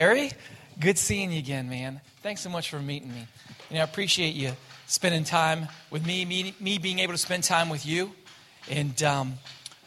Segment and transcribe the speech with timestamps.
[0.00, 0.32] Harry,
[0.80, 2.00] good seeing you again, man.
[2.20, 3.28] Thanks so much for meeting me.
[3.70, 4.50] You know, I appreciate you
[4.86, 8.10] spending time with me, me, me being able to spend time with you.
[8.68, 9.34] And um,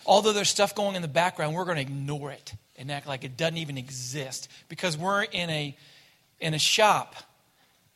[0.06, 3.26] although there's stuff going in the background, we're going to ignore it and act like
[3.26, 5.75] it doesn't even exist because we're in a
[6.39, 7.18] in a shop,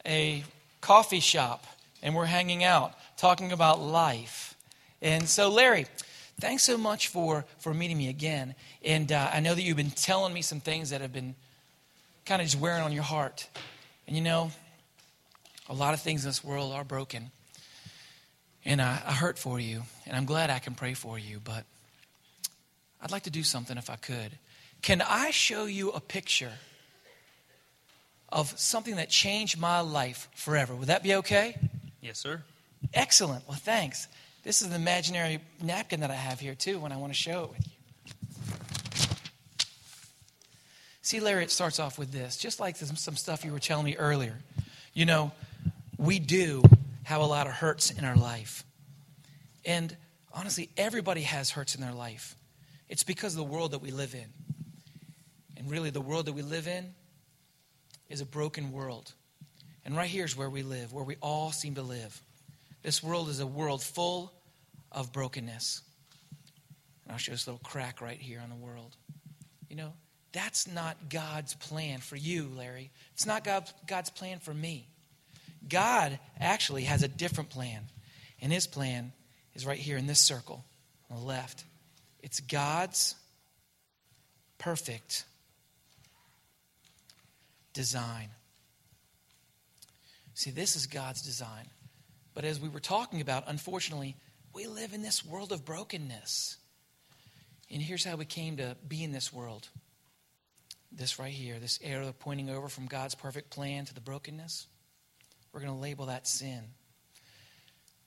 [0.06, 0.44] a
[0.82, 1.66] coffee shop,
[2.04, 4.58] and we're hanging out talking about life.
[5.02, 5.86] And so, Larry,
[6.42, 8.54] thanks so much for for meeting me again.
[8.84, 11.36] And uh, I know that you've been telling me some things that have been
[12.26, 13.48] kind of just wearing on your heart.
[14.08, 14.52] And you know,
[15.70, 17.32] a lot of things in this world are broken.
[18.64, 21.64] And I, I hurt for you, and I'm glad I can pray for you, but
[23.02, 24.38] I'd like to do something if I could.
[24.82, 26.52] Can I show you a picture
[28.30, 30.76] of something that changed my life forever?
[30.76, 31.58] Would that be okay?
[32.02, 32.44] Yes, sir.
[32.94, 33.48] Excellent.
[33.48, 34.08] Well, thanks.
[34.44, 37.44] This is an imaginary napkin that I have here, too, when I want to show
[37.44, 37.72] it with you.
[41.02, 43.86] See, Larry, it starts off with this, just like some, some stuff you were telling
[43.86, 44.38] me earlier.
[44.94, 45.32] You know,
[45.98, 46.62] we do
[47.04, 48.64] have a lot of hurts in our life.
[49.66, 49.96] And
[50.34, 52.36] honestly, everybody has hurts in their life.
[52.88, 54.26] It's because of the world that we live in.
[55.58, 56.94] And really, the world that we live in
[58.10, 59.14] is a broken world.
[59.86, 62.22] And right here is where we live, where we all seem to live.
[62.84, 64.34] This world is a world full
[64.92, 65.82] of brokenness.
[67.04, 68.96] And I'll show this little crack right here on the world.
[69.70, 69.94] You know,
[70.34, 72.92] that's not God's plan for you, Larry.
[73.14, 74.88] It's not God, God's plan for me.
[75.68, 77.84] God actually has a different plan.
[78.42, 79.12] And his plan
[79.54, 80.64] is right here in this circle
[81.10, 81.64] on the left.
[82.24, 83.16] It's God's
[84.58, 85.26] perfect
[87.74, 88.30] design.
[90.34, 91.66] See, this is God's design.
[92.34, 94.16] But as we were talking about, unfortunately,
[94.54, 96.58] we live in this world of brokenness.
[97.70, 99.68] And here's how we came to be in this world
[100.92, 104.68] this right here, this arrow pointing over from God's perfect plan to the brokenness,
[105.54, 106.62] we're going to label that sin.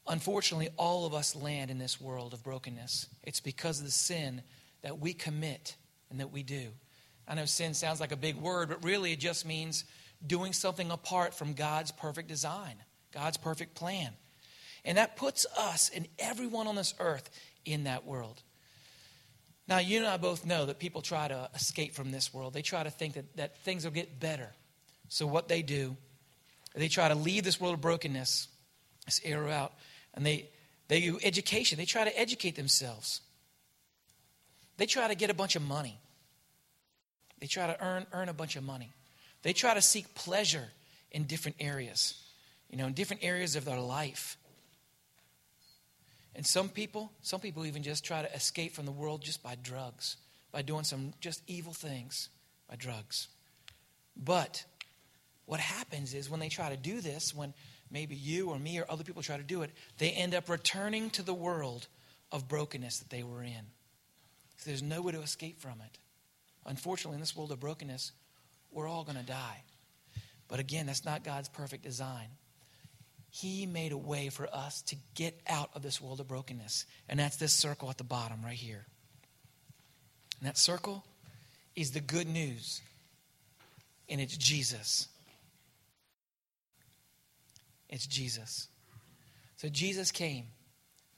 [0.07, 3.09] Unfortunately, all of us land in this world of brokenness.
[3.23, 4.43] It's because of the sin
[4.83, 5.77] that we commit
[6.11, 6.69] and that we do.
[7.27, 9.85] I know sin sounds like a big word, but really it just means
[10.27, 12.77] doing something apart from God's perfect design,
[13.13, 14.13] God's perfect plan.
[14.85, 17.31] And that puts us and everyone on this earth
[17.65, 18.43] in that world.
[19.67, 22.53] Now, you and I both know that people try to escape from this world.
[22.53, 24.51] They try to think that, that things will get better.
[25.09, 25.97] So, what they do,
[26.75, 28.49] they try to leave this world of brokenness,
[29.07, 29.73] this arrow out,
[30.13, 30.51] and they,
[30.89, 31.79] they do education.
[31.79, 33.21] They try to educate themselves.
[34.77, 35.99] They try to get a bunch of money.
[37.41, 38.91] They try to earn, earn a bunch of money.
[39.43, 40.69] They try to seek pleasure
[41.11, 42.23] in different areas,
[42.71, 44.37] you know, in different areas of their life.
[46.37, 49.57] And some people, some people even just try to escape from the world just by
[49.63, 50.17] drugs,
[50.53, 52.29] by doing some just evil things
[52.69, 53.29] by drugs.
[54.17, 54.65] But
[55.47, 57.55] what happens is when they try to do this, when
[57.91, 61.11] maybe you or me or other people try to do it, they end up returning
[61.11, 61.87] to the world
[62.33, 63.67] of brokenness that they were in.
[64.57, 65.99] So there's no way to escape from it.
[66.67, 68.13] Unfortunately, in this world of brokenness,
[68.73, 69.63] we're all going to die.
[70.49, 72.29] But again, that's not God's perfect design.
[73.35, 76.87] He made a way for us to get out of this world of brokenness.
[77.09, 78.87] And that's this circle at the bottom right here.
[80.39, 81.05] And that circle
[81.75, 82.81] is the good news.
[84.09, 85.09] And it's Jesus.
[87.89, 88.69] It's Jesus.
[89.57, 90.45] So Jesus came.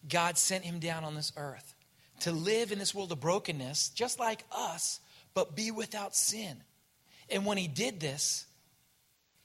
[0.08, 1.74] God sent him down on this earth
[2.20, 5.00] to live in this world of brokenness, just like us,
[5.34, 6.62] but be without sin.
[7.28, 8.46] And when he did this,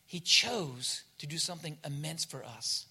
[0.06, 2.88] he chose to do something immense for us.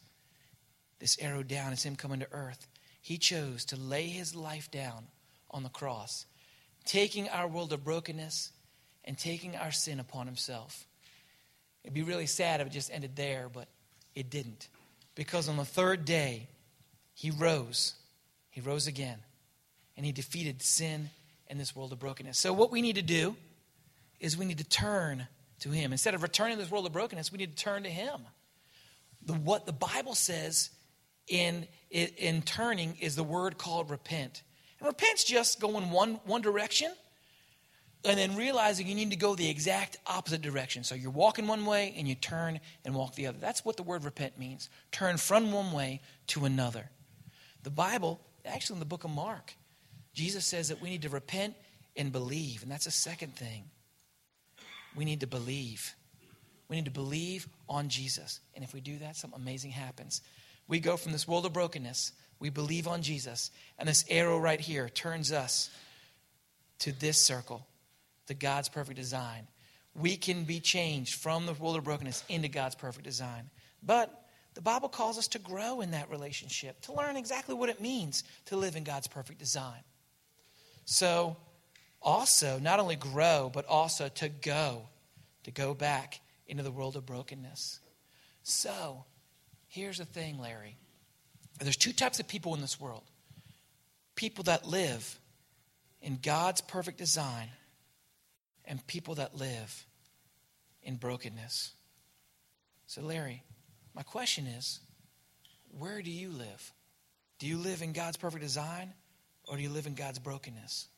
[1.01, 2.69] This arrow down is him coming to earth.
[3.03, 5.09] He chose to lay his life down
[5.51, 6.27] on the cross,
[6.85, 8.53] taking our world of brokenness
[9.05, 10.87] and taking our sin upon himself.
[11.83, 13.67] It'd be really sad if it just ended there, but
[14.15, 14.69] it didn't.
[15.17, 16.47] Because on the third day,
[17.15, 17.95] he rose.
[18.51, 19.19] He rose again.
[19.97, 21.11] And he defeated sin
[21.49, 22.39] and this world of brokenness.
[22.39, 23.35] So, what we need to do
[24.21, 25.27] is we need to turn
[25.61, 25.93] to Him.
[25.93, 28.21] Instead of returning to this world of brokenness, we need to turn to Him.
[29.25, 30.71] The, what the Bible says
[31.29, 34.43] in, in turning is the word called repent.
[34.79, 36.93] And repent's just going one, one direction
[38.05, 40.85] and then realizing you need to go the exact opposite direction.
[40.85, 43.39] So you're walking one way and you turn and walk the other.
[43.39, 44.71] That's what the word repent means.
[44.91, 46.89] Turn from one way to another.
[47.63, 49.55] The Bible, actually in the book of Mark,
[50.15, 51.55] Jesus says that we need to repent
[51.95, 52.63] and believe.
[52.63, 53.65] And that's a second thing
[54.97, 55.95] we need to believe.
[56.69, 58.41] We need to believe on Jesus.
[58.55, 60.23] And if we do that, something amazing happens.
[60.69, 64.61] We go from this world of brokenness, we believe on Jesus, and this arrow right
[64.61, 65.69] here turns us
[66.81, 67.67] to this circle,
[68.27, 69.47] to God's perfect design,
[69.95, 73.51] we can be changed from the world of brokenness into God's perfect design.
[73.83, 77.81] But the Bible calls us to grow in that relationship, to learn exactly what it
[77.81, 79.83] means to live in God's perfect design.
[80.85, 81.37] So,
[82.03, 84.89] also, not only grow, but also to go,
[85.45, 87.81] to go back into the world of brokenness.
[88.43, 89.05] So,
[89.69, 90.77] here's the thing, Larry.
[91.59, 93.05] There's two types of people in this world
[94.17, 95.19] people that live
[96.03, 97.49] in God's perfect design,
[98.65, 99.87] and people that live
[100.83, 101.73] in brokenness.
[102.87, 103.43] So, Larry,
[103.95, 104.81] my question is
[105.79, 106.73] where do you live?
[107.39, 108.93] Do you live in God's perfect design
[109.49, 110.89] or do you live in God's brokenness?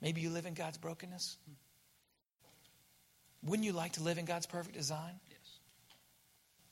[0.00, 1.36] Maybe you live in God's brokenness?
[3.42, 5.20] Wouldn't you like to live in God's perfect design?
[5.28, 5.58] Yes.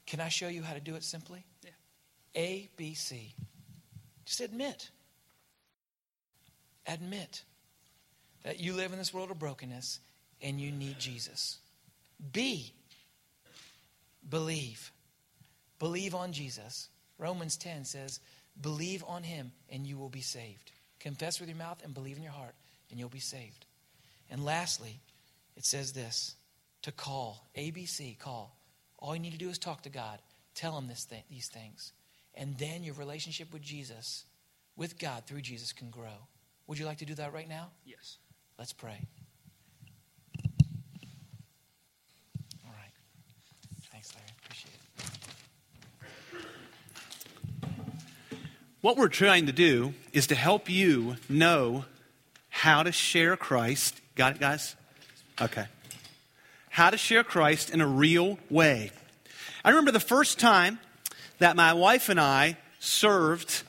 [0.06, 1.44] Can I show you how to do it simply?
[1.62, 1.70] Yeah.
[2.36, 3.34] A, B, C.
[4.24, 4.90] Just admit.
[6.86, 7.42] Admit
[8.42, 10.00] that you live in this world of brokenness
[10.40, 11.58] and you need Jesus.
[12.32, 12.72] B,
[14.28, 14.92] believe.
[15.78, 16.88] Believe on Jesus.
[17.18, 18.20] Romans 10 says,
[18.60, 20.72] believe on him and you will be saved.
[21.00, 22.54] Confess with your mouth and believe in your heart
[22.92, 23.66] and you'll be saved.
[24.30, 25.00] And lastly,
[25.56, 26.36] it says this
[26.82, 28.56] to call, ABC, call.
[28.98, 30.20] All you need to do is talk to God.
[30.54, 31.92] Tell him this thing, these things.
[32.34, 34.24] And then your relationship with Jesus,
[34.76, 36.28] with God through Jesus, can grow.
[36.66, 37.70] Would you like to do that right now?
[37.84, 38.18] Yes.
[38.58, 39.00] Let's pray.
[42.64, 42.92] All right.
[43.90, 44.28] Thanks, Larry.
[44.44, 44.82] Appreciate it.
[48.82, 51.84] What we're trying to do is to help you know
[52.62, 54.00] how to share Christ.
[54.14, 54.76] Got it, guys?
[55.40, 55.64] Okay.
[56.70, 58.92] How to share Christ in a real way.
[59.64, 60.78] I remember the first time
[61.40, 63.64] that my wife and I served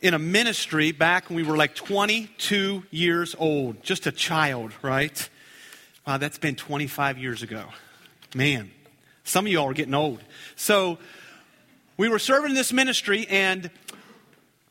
[0.00, 5.28] in a ministry back when we were like 22 years old, just a child, right?
[6.06, 7.66] Wow, that's been 25 years ago.
[8.34, 8.70] Man,
[9.24, 10.22] some of y'all are getting old.
[10.56, 10.96] So
[11.98, 13.70] we were serving in this ministry, and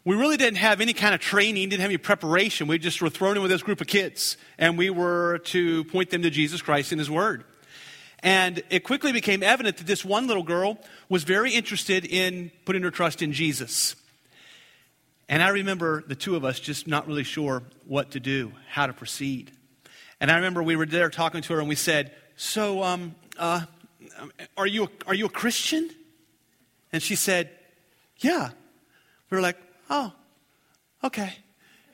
[0.03, 2.67] we really didn't have any kind of training, didn't have any preparation.
[2.67, 6.09] We just were thrown in with this group of kids, and we were to point
[6.09, 7.43] them to Jesus Christ and His Word.
[8.23, 10.77] And it quickly became evident that this one little girl
[11.09, 13.95] was very interested in putting her trust in Jesus.
[15.29, 18.87] And I remember the two of us just not really sure what to do, how
[18.87, 19.51] to proceed.
[20.19, 23.61] And I remember we were there talking to her and we said, So, um, uh,
[24.57, 25.89] are, you a, are you a Christian?
[26.91, 27.49] And she said,
[28.17, 28.49] Yeah.
[29.29, 29.57] We were like,
[29.91, 30.11] Oh,
[31.03, 31.33] okay.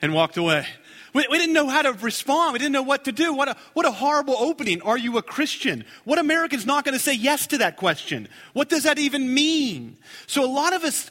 [0.00, 0.66] And walked away.
[1.12, 2.52] We, we, didn't know how to respond.
[2.52, 3.34] We didn't know what to do.
[3.34, 4.80] What a, what a horrible opening.
[4.82, 5.84] Are you a Christian?
[6.04, 8.28] What American's not going to say yes to that question?
[8.52, 9.98] What does that even mean?
[10.26, 11.10] So a lot of us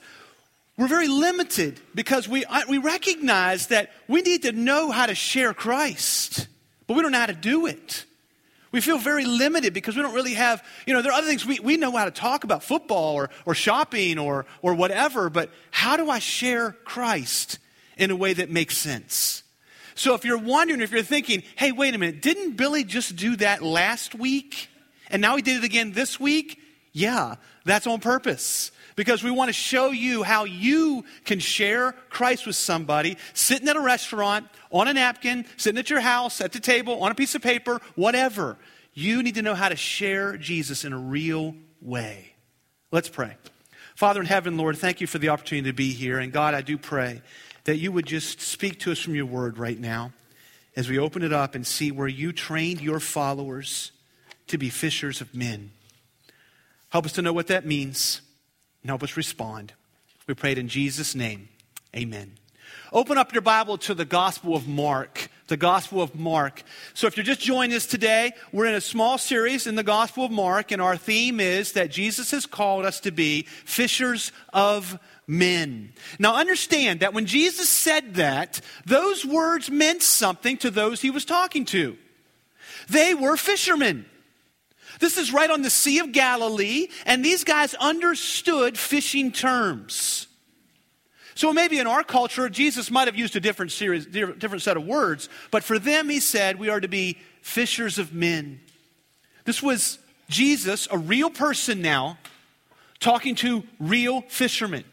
[0.78, 5.54] we're very limited because we, we recognize that we need to know how to share
[5.54, 6.48] Christ,
[6.86, 8.06] but we don't know how to do it.
[8.72, 11.46] We feel very limited because we don't really have, you know, there are other things
[11.46, 15.52] we, we know how to talk about, football or, or shopping or, or whatever, but
[15.72, 17.60] how do I share Christ
[17.98, 19.44] in a way that makes sense?
[19.96, 23.36] So if you're wondering, if you're thinking, hey, wait a minute, didn't Billy just do
[23.38, 24.70] that last week?
[25.10, 26.60] And now he did it again this week?
[26.92, 27.36] Yeah,
[27.66, 32.58] that's on purpose because we want to show you how you can share Christ with
[32.58, 37.02] somebody sitting at a restaurant, on a napkin, sitting at your house, at the table,
[37.04, 38.58] on a piece of paper, whatever.
[38.94, 42.34] You need to know how to share Jesus in a real way.
[42.92, 43.38] Let's pray.
[43.96, 46.18] Father in heaven, Lord, thank you for the opportunity to be here.
[46.18, 47.22] And God, I do pray
[47.66, 50.12] that you would just speak to us from your word right now
[50.76, 53.92] as we open it up and see where you trained your followers
[54.48, 55.72] to be fishers of men.
[56.90, 58.22] Help us to know what that means
[58.88, 59.74] and help us respond.
[60.28, 61.50] We pray it in Jesus' name.
[61.94, 62.32] Amen.
[62.94, 65.28] Open up your Bible to the Gospel of Mark.
[65.48, 66.64] The Gospel of Mark.
[66.94, 70.24] So, if you're just joining us today, we're in a small series in the Gospel
[70.24, 74.98] of Mark, and our theme is that Jesus has called us to be fishers of
[75.28, 75.92] men.
[76.18, 81.26] Now, understand that when Jesus said that, those words meant something to those he was
[81.26, 81.98] talking to.
[82.88, 84.06] They were fishermen.
[85.00, 90.28] This is right on the Sea of Galilee, and these guys understood fishing terms.
[91.36, 94.86] So maybe in our culture, Jesus might have used a different series, different set of
[94.86, 98.60] words, but for them, he said, we are to be fishers of men.
[99.46, 100.00] This was
[100.30, 102.18] Jesus, a real person now,
[103.00, 104.84] talking to real fishermen.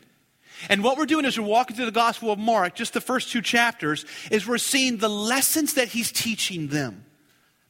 [0.68, 3.32] And what we're doing as we're walking through the Gospel of Mark, just the first
[3.32, 7.04] two chapters, is we're seeing the lessons that he's teaching them,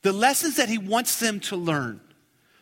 [0.02, 2.00] the lessons that he wants them to learn.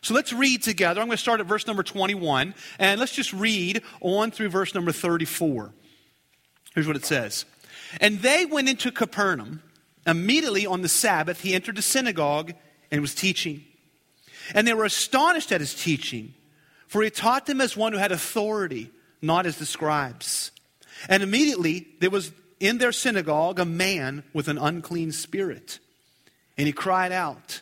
[0.03, 0.99] So let's read together.
[0.99, 4.75] I'm going to start at verse number 21, and let's just read on through verse
[4.75, 5.73] number 34.
[6.75, 7.45] Here's what it says
[8.01, 9.63] And they went into Capernaum.
[10.05, 12.51] Immediately on the Sabbath, he entered the synagogue
[12.91, 13.63] and was teaching.
[14.53, 16.33] And they were astonished at his teaching,
[16.87, 18.91] for he taught them as one who had authority,
[19.21, 20.51] not as the scribes.
[21.07, 25.79] And immediately there was in their synagogue a man with an unclean spirit.
[26.57, 27.61] And he cried out,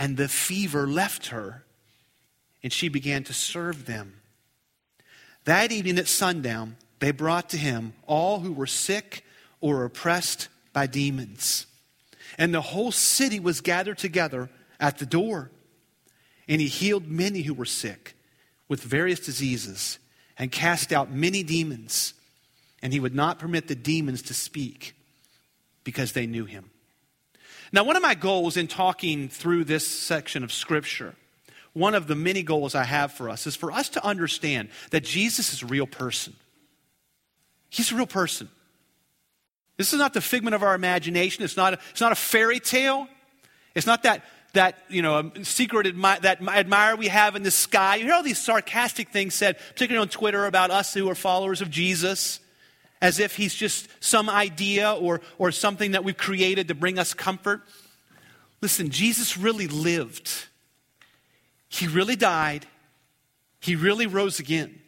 [0.00, 1.62] and the fever left her,
[2.62, 4.14] and she began to serve them.
[5.44, 9.26] That evening at sundown, they brought to him all who were sick
[9.60, 11.66] or oppressed by demons.
[12.38, 14.48] And the whole city was gathered together
[14.80, 15.50] at the door.
[16.48, 18.16] And he healed many who were sick
[18.68, 19.98] with various diseases
[20.38, 22.14] and cast out many demons.
[22.80, 24.94] And he would not permit the demons to speak
[25.84, 26.70] because they knew him.
[27.72, 31.14] Now, one of my goals in talking through this section of Scripture,
[31.72, 35.04] one of the many goals I have for us, is for us to understand that
[35.04, 36.34] Jesus is a real person.
[37.68, 38.48] He's a real person.
[39.76, 41.44] This is not the figment of our imagination.
[41.44, 43.06] It's not a, it's not a fairy tale.
[43.74, 47.52] It's not that, that you know, um, secret admi- that admirer we have in the
[47.52, 47.96] sky.
[47.96, 51.62] You hear all these sarcastic things said, particularly on Twitter, about us who are followers
[51.62, 52.40] of Jesus,
[53.00, 57.14] as if he's just some idea or, or something that we've created to bring us
[57.14, 57.62] comfort.
[58.60, 60.30] Listen, Jesus really lived.
[61.68, 62.66] He really died.
[63.60, 64.80] He really rose again.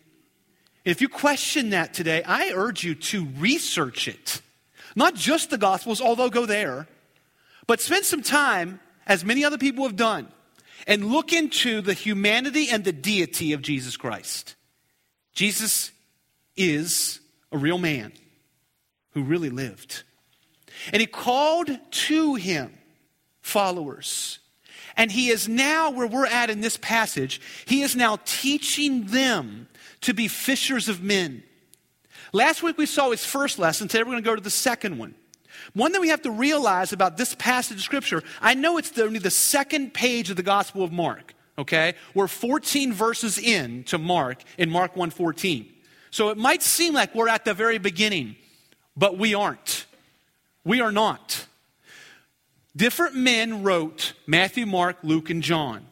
[0.84, 4.42] If you question that today, I urge you to research it.
[4.96, 6.88] Not just the Gospels, although go there,
[7.66, 10.28] but spend some time, as many other people have done,
[10.86, 14.56] and look into the humanity and the deity of Jesus Christ.
[15.32, 15.92] Jesus
[16.56, 17.20] is
[17.52, 18.12] a real man
[19.12, 20.02] who really lived.
[20.92, 22.72] And he called to him
[23.40, 24.38] followers.
[24.96, 29.68] And he is now, where we're at in this passage, he is now teaching them
[30.02, 31.42] to be fishers of men.
[32.32, 33.88] Last week we saw his first lesson.
[33.88, 35.14] Today we're going to go to the second one.
[35.74, 39.18] One that we have to realize about this passage of Scripture, I know it's only
[39.18, 41.94] the second page of the Gospel of Mark, okay?
[42.14, 45.68] We're 14 verses in to Mark in Mark 1.14.
[46.12, 48.36] So it might seem like we're at the very beginning,
[48.96, 49.86] but we aren't.
[50.64, 51.46] We are not.
[52.76, 55.88] Different men wrote Matthew, Mark, Luke, and John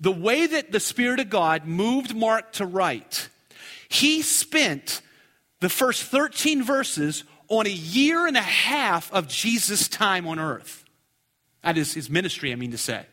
[0.00, 3.28] the way that the Spirit of God moved Mark to write,
[3.88, 5.00] he spent
[5.60, 10.84] the first 13 verses on a year and a half of Jesus' time on earth.
[11.62, 13.06] That is his ministry, I mean to say.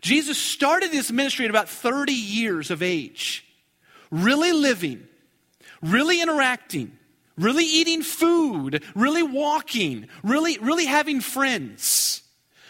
[0.00, 3.44] Jesus started his ministry at about 30 years of age,
[4.10, 5.06] really living,
[5.82, 6.96] really interacting,
[7.36, 12.22] really eating food, really walking, really, really having friends.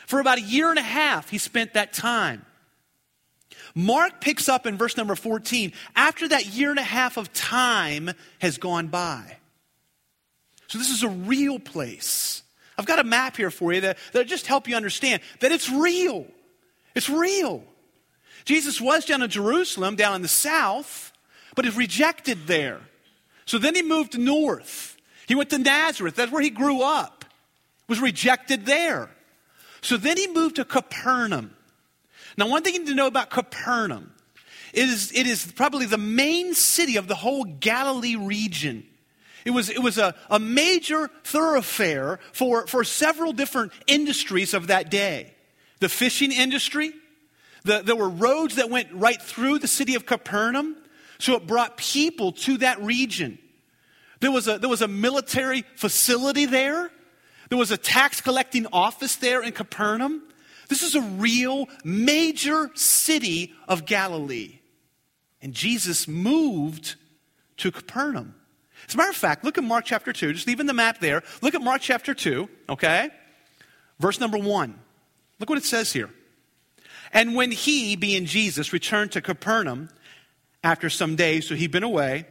[0.06, 2.44] For about a year and a half, he spent that time.
[3.74, 8.10] Mark picks up in verse number 14 after that year and a half of time
[8.38, 9.36] has gone by.
[10.68, 12.42] So this is a real place.
[12.78, 15.70] I've got a map here for you that, that just help you understand that it's
[15.70, 16.26] real.
[16.94, 17.64] It's real.
[18.44, 21.12] Jesus was down in Jerusalem, down in the south,
[21.54, 22.80] but is rejected there.
[23.46, 24.96] So then he moved north.
[25.26, 26.16] He went to Nazareth.
[26.16, 27.24] That's where he grew up.
[27.88, 29.08] Was rejected there.
[29.80, 31.56] So then he moved to Capernaum.
[32.36, 34.12] Now, one thing you need to know about Capernaum
[34.72, 38.84] is it is probably the main city of the whole Galilee region.
[39.44, 44.90] It was, it was a, a major thoroughfare for, for several different industries of that
[44.90, 45.34] day.
[45.78, 46.92] The fishing industry,
[47.62, 50.76] the, there were roads that went right through the city of Capernaum,
[51.18, 53.38] so it brought people to that region.
[54.20, 56.90] There was a, there was a military facility there.
[57.48, 60.22] There was a tax collecting office there in Capernaum.
[60.68, 64.58] This is a real major city of Galilee.
[65.40, 66.96] And Jesus moved
[67.58, 68.34] to Capernaum.
[68.88, 70.32] As a matter of fact, look at Mark chapter 2.
[70.32, 71.22] Just leaving the map there.
[71.40, 73.10] Look at Mark chapter 2, okay?
[73.98, 74.78] Verse number 1.
[75.38, 76.10] Look what it says here.
[77.12, 79.88] And when he, being Jesus, returned to Capernaum
[80.66, 82.26] after some days, so he'd been away,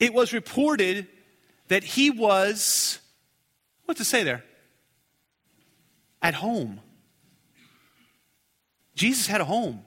[0.00, 1.06] it was reported
[1.68, 2.98] that he was,
[3.84, 4.42] what to say there?
[6.20, 6.80] At home.
[8.96, 9.84] Jesus had a home.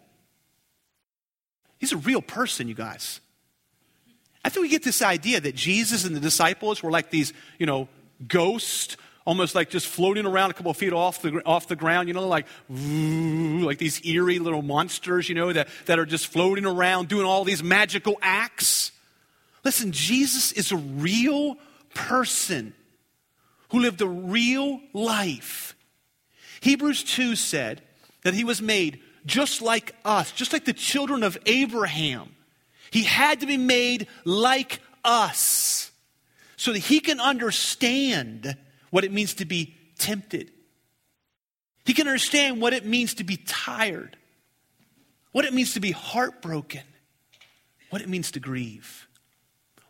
[1.77, 3.19] He's a real person, you guys.
[4.45, 7.65] I think we get this idea that Jesus and the disciples were like these, you
[7.65, 7.89] know,
[8.25, 12.07] ghosts, almost like just floating around a couple of feet off the, off the ground,
[12.07, 16.65] you know, like, like these eerie little monsters, you know, that, that are just floating
[16.65, 18.91] around doing all these magical acts.
[19.63, 21.57] Listen, Jesus is a real
[21.95, 22.73] person
[23.69, 25.75] who lived a real life.
[26.61, 27.81] Hebrews 2 said
[28.23, 32.35] that he was made just like us, just like the children of Abraham.
[32.91, 35.91] He had to be made like us
[36.57, 38.55] so that he can understand
[38.89, 40.51] what it means to be tempted.
[41.85, 44.17] He can understand what it means to be tired,
[45.31, 46.83] what it means to be heartbroken,
[47.89, 49.07] what it means to grieve,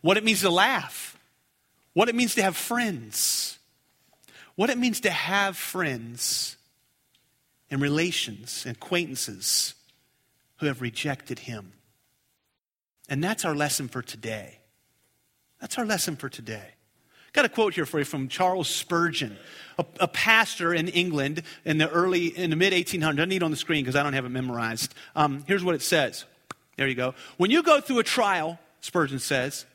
[0.02, 1.18] what it means to laugh,
[1.94, 3.58] what it means to have friends,
[4.54, 6.56] what it means to have friends
[7.70, 9.74] and relations and acquaintances
[10.56, 11.72] who have rejected him.
[13.08, 14.60] And that's our lesson for today.
[15.60, 16.75] That's our lesson for today.
[17.36, 19.36] Got a quote here for you from Charles Spurgeon,
[19.78, 23.20] a, a pastor in England in the early, in the mid 1800s.
[23.20, 24.94] I need it on the screen because I don't have it memorized.
[25.14, 26.24] Um, here's what it says.
[26.78, 27.14] There you go.
[27.36, 29.66] When you go through a trial, Spurgeon says,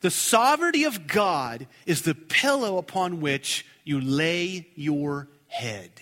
[0.00, 5.92] the sovereignty of God is the pillow upon which you lay your head.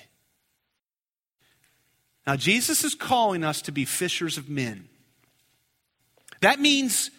[2.26, 4.88] Now, Jesus is calling us to be fishers of men.
[6.40, 7.11] That means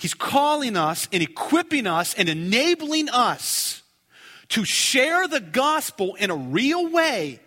[0.00, 3.82] he's calling us and equipping us and enabling us
[4.48, 7.38] to share the gospel in a real way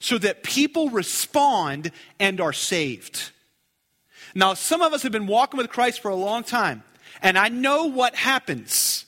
[0.00, 3.30] so that people respond and are saved.
[4.34, 6.82] Now, some of us have been walking with Christ for a long time,
[7.22, 9.04] and I know what happens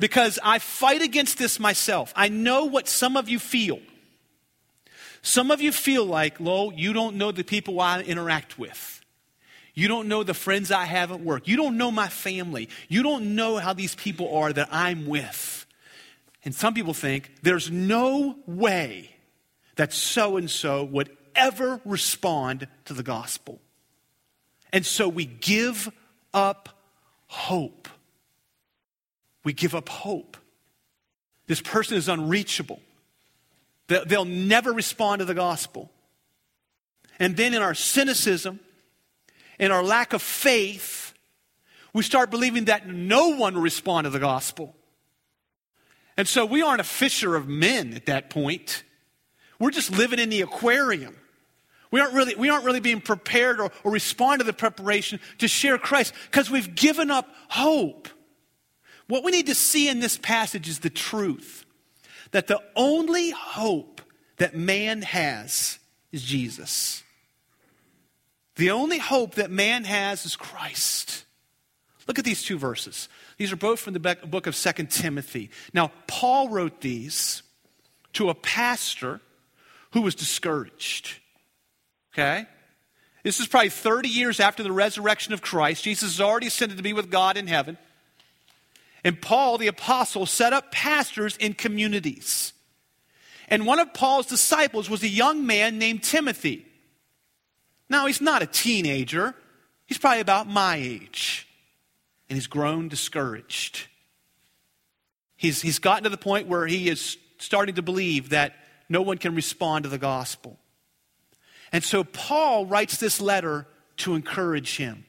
[0.00, 2.12] because I fight against this myself.
[2.16, 3.80] I know what some of you feel.
[5.22, 8.95] Some of you feel like, Lo, you don't know the people I interact with.
[9.76, 11.46] You don't know the friends I have at work.
[11.46, 12.70] You don't know my family.
[12.88, 15.66] You don't know how these people are that I'm with.
[16.46, 19.10] And some people think there's no way
[19.76, 23.60] that so and so would ever respond to the gospel.
[24.72, 25.92] And so we give
[26.32, 26.70] up
[27.26, 27.88] hope.
[29.44, 30.38] We give up hope.
[31.48, 32.80] This person is unreachable.
[33.88, 35.90] They'll never respond to the gospel.
[37.18, 38.58] And then in our cynicism,
[39.58, 41.14] in our lack of faith,
[41.92, 44.76] we start believing that no one will respond to the gospel.
[46.16, 48.84] And so we aren't a fisher of men at that point.
[49.58, 51.16] We're just living in the aquarium.
[51.90, 55.48] We aren't really, we aren't really being prepared or, or respond to the preparation to
[55.48, 58.08] share Christ because we've given up hope.
[59.08, 61.64] What we need to see in this passage is the truth
[62.32, 64.00] that the only hope
[64.38, 65.78] that man has
[66.12, 67.02] is Jesus.
[68.56, 71.24] The only hope that man has is Christ.
[72.08, 73.08] Look at these two verses.
[73.36, 75.50] These are both from the book of Second Timothy.
[75.74, 77.42] Now, Paul wrote these
[78.14, 79.20] to a pastor
[79.92, 81.18] who was discouraged.
[82.14, 82.46] Okay?
[83.22, 85.84] This is probably 30 years after the resurrection of Christ.
[85.84, 87.76] Jesus is already ascended to be with God in heaven.
[89.04, 92.52] And Paul, the apostle, set up pastors in communities.
[93.48, 96.65] And one of Paul's disciples was a young man named Timothy.
[97.88, 99.34] Now, he's not a teenager,
[99.86, 101.48] he's probably about my age.
[102.28, 103.86] And he's grown discouraged.
[105.36, 108.54] He's, he's gotten to the point where he is starting to believe that
[108.88, 110.58] no one can respond to the gospel.
[111.72, 113.66] And so Paul writes this letter
[113.98, 115.04] to encourage him.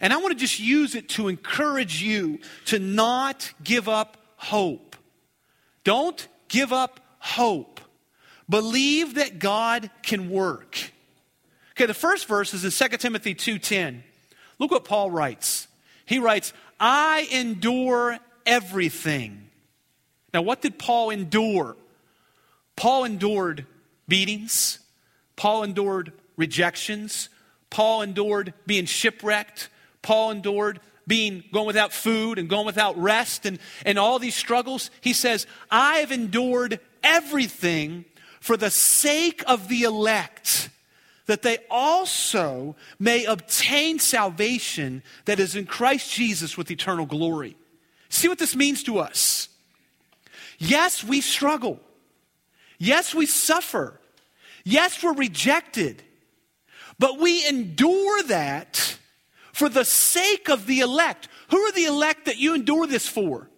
[0.00, 4.96] And I want to just use it to encourage you to not give up hope.
[5.84, 7.80] Don't give up hope.
[8.48, 10.92] Believe that God can work.
[11.82, 14.04] Okay, the first verse is in 2 Timothy 2:10.
[14.60, 15.66] Look what Paul writes.
[16.06, 19.50] He writes, "I endure everything."
[20.32, 21.76] Now, what did Paul endure?
[22.76, 23.66] Paul endured
[24.06, 24.78] beatings.
[25.34, 27.28] Paul endured rejections.
[27.68, 29.68] Paul endured being shipwrecked.
[30.02, 34.88] Paul endured being going without food and going without rest and, and all these struggles.
[35.00, 38.04] He says, I have endured everything
[38.38, 40.68] for the sake of the elect
[41.26, 47.56] that they also may obtain salvation that is in Christ Jesus with eternal glory.
[48.08, 49.48] See what this means to us.
[50.58, 51.80] Yes, we struggle.
[52.78, 54.00] Yes, we suffer.
[54.64, 56.02] Yes, we're rejected,
[56.98, 58.98] but we endure that
[59.52, 61.28] for the sake of the elect.
[61.50, 63.48] Who are the elect that you endure this for?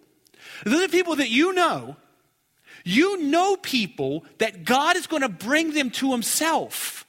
[0.63, 1.95] They're the people that you know.
[2.83, 7.04] You know people that God is going to bring them to Himself.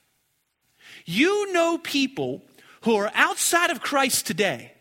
[1.06, 2.42] You know people
[2.82, 4.72] who are outside of Christ today.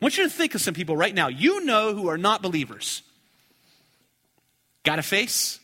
[0.00, 1.28] I want you to think of some people right now.
[1.28, 3.02] You know who are not believers.
[4.84, 5.58] Got a face?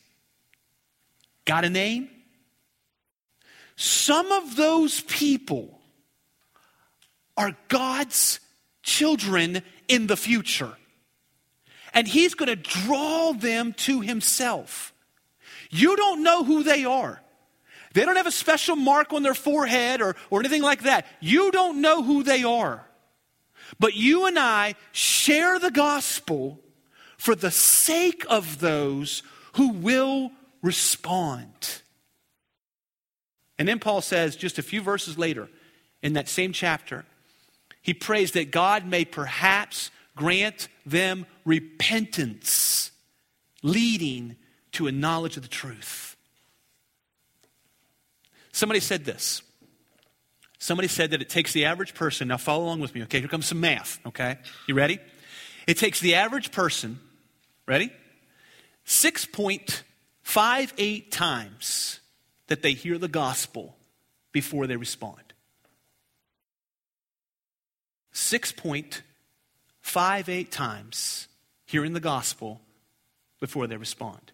[1.45, 2.09] Got a name?
[3.77, 5.79] Some of those people
[7.37, 8.41] are God's
[8.83, 10.73] children in the future.
[11.95, 14.93] And He's going to draw them to Himself.
[15.71, 17.22] You don't know who they are.
[17.95, 21.07] They don't have a special mark on their forehead or, or anything like that.
[21.21, 22.87] You don't know who they are.
[23.79, 26.61] But you and I share the gospel
[27.17, 29.23] for the sake of those
[29.55, 30.31] who will
[30.63, 31.83] respond.
[33.59, 35.49] And then Paul says, just a few verses later,
[36.03, 37.05] in that same chapter,
[37.81, 42.91] he prays that God may perhaps grant them repentance,
[43.63, 44.37] leading
[44.73, 46.12] to a knowledge of the truth.
[48.53, 49.43] Somebody said this.
[50.59, 53.19] Somebody said that it takes the average person, now follow along with me, okay?
[53.19, 54.39] Here comes some math, okay?
[54.69, 55.01] You ready?
[55.67, 57.01] It takes the average person,
[57.67, 57.91] ready?
[58.87, 61.99] 6.58 times
[62.47, 63.75] that they hear the gospel
[64.31, 65.17] before they respond.
[68.15, 71.27] 6.58 times
[71.65, 72.61] hearing the gospel
[73.41, 74.33] before they respond.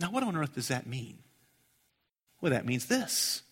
[0.00, 1.18] Now, what on earth does that mean?
[2.40, 3.42] Well, that means this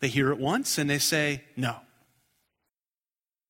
[0.00, 1.76] they hear it once and they say, no.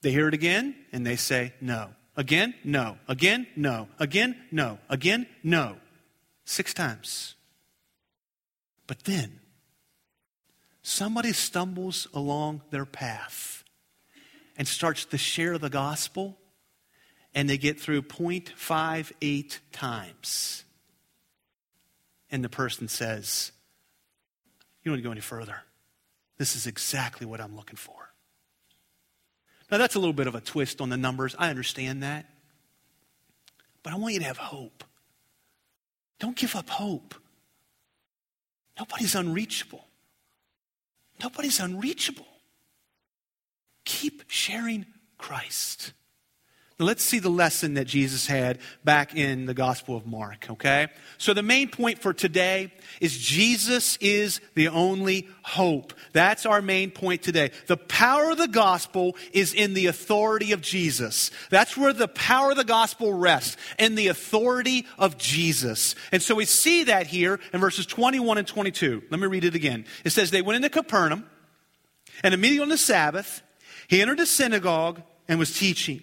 [0.03, 1.91] They hear it again and they say, no.
[2.17, 2.99] Again, no.
[3.09, 3.89] Again, no.
[3.99, 4.79] Again, no.
[4.89, 5.77] Again, no.
[6.45, 7.35] Six times.
[8.87, 9.41] But then,
[10.83, 13.65] somebody stumbles along their path
[14.57, 16.39] and starts to share the gospel,
[17.35, 20.65] and they get through 0.58 times.
[22.31, 23.53] And the person says,
[24.87, 25.57] You don't need to go any further.
[26.39, 28.13] This is exactly what I'm looking for.
[29.69, 31.35] Now, that's a little bit of a twist on the numbers.
[31.37, 32.27] I understand that.
[33.83, 34.85] But I want you to have hope.
[36.21, 37.17] Don't give up hope.
[38.79, 39.85] Nobody's unreachable.
[41.21, 42.29] Nobody's unreachable.
[43.85, 44.87] Keep sharing
[45.19, 45.95] Christ.
[46.79, 50.89] Let's see the lesson that Jesus had back in the Gospel of Mark, okay?
[51.17, 55.95] So the main point for today is Jesus is the only hope.
[56.13, 57.53] That's our main point today.
[57.67, 61.31] The power of the gospel is in the authority of Jesus.
[61.49, 65.95] That's where the power of the gospel rests, in the authority of Jesus.
[66.13, 69.05] And so we see that here in verses 21 and 22.
[69.11, 69.87] Let me read it again.
[70.05, 71.25] It says, They went into Capernaum,
[72.23, 73.43] and immediately on the Sabbath,
[73.89, 76.03] he entered the synagogue and was teaching.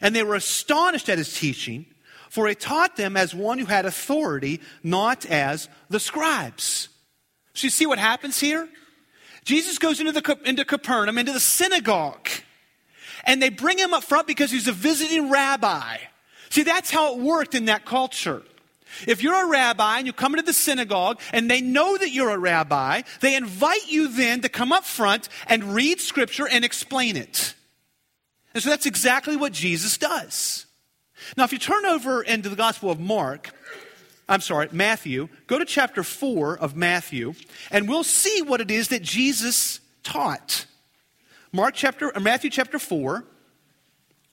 [0.00, 1.86] And they were astonished at his teaching,
[2.30, 6.88] for he taught them as one who had authority, not as the scribes.
[7.54, 8.68] So you see what happens here?
[9.44, 12.28] Jesus goes into, the, into Capernaum, into the synagogue,
[13.24, 15.96] and they bring him up front because he's a visiting rabbi.
[16.50, 18.42] See, that's how it worked in that culture.
[19.06, 22.30] If you're a rabbi and you come into the synagogue and they know that you're
[22.30, 27.16] a rabbi, they invite you then to come up front and read scripture and explain
[27.16, 27.54] it.
[28.58, 30.66] And so that's exactly what Jesus does.
[31.36, 33.52] Now, if you turn over into the Gospel of Mark,
[34.28, 37.34] I'm sorry, Matthew, go to chapter 4 of Matthew,
[37.70, 40.66] and we'll see what it is that Jesus taught.
[41.52, 43.22] Mark chapter, or Matthew chapter 4,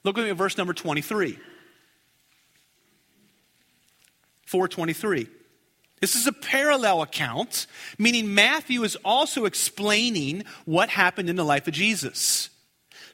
[0.02, 1.38] look at verse number 23.
[4.46, 5.28] 423.
[6.00, 11.68] This is a parallel account, meaning Matthew is also explaining what happened in the life
[11.68, 12.50] of Jesus.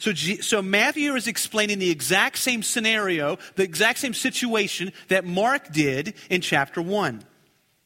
[0.02, 5.72] So, so Matthew is explaining the exact same scenario, the exact same situation that Mark
[5.72, 7.22] did in chapter 1.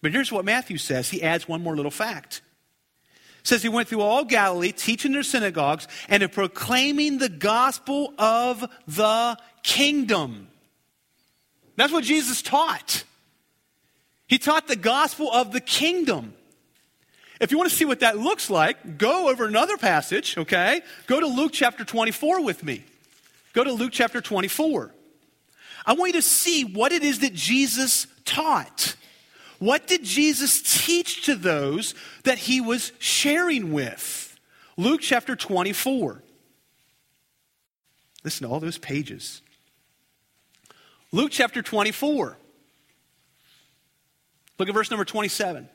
[0.01, 1.11] But here's what Matthew says.
[1.11, 2.41] He adds one more little fact.
[3.43, 9.37] says he went through all Galilee, teaching their synagogues, and proclaiming the gospel of the
[9.63, 10.49] kingdom.
[11.77, 13.05] That's what Jesus taught.
[14.27, 16.33] He taught the gospel of the kingdom.
[17.41, 20.81] If you want to see what that looks like, go over another passage, okay?
[21.07, 22.85] Go to Luke chapter 24 with me.
[23.53, 24.93] Go to Luke chapter 24.
[25.85, 28.97] I want you to see what it is that Jesus taught.
[29.59, 31.95] What did Jesus teach to those
[32.25, 34.39] that he was sharing with?
[34.77, 36.23] Luke chapter 24.
[38.25, 39.41] Listen to all those pages.
[41.13, 42.37] Luke chapter 24.
[44.59, 45.69] Look at verse number 27.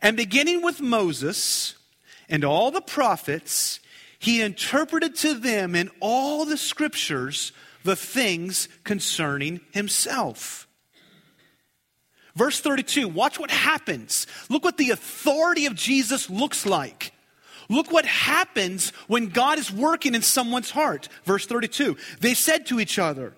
[0.00, 1.74] And beginning with Moses
[2.28, 3.80] and all the prophets,
[4.18, 7.52] he interpreted to them in all the scriptures
[7.84, 10.66] the things concerning himself.
[12.34, 14.26] Verse 32, watch what happens.
[14.48, 17.12] Look what the authority of Jesus looks like.
[17.68, 21.08] Look what happens when God is working in someone's heart.
[21.24, 23.34] Verse 32, they said to each other,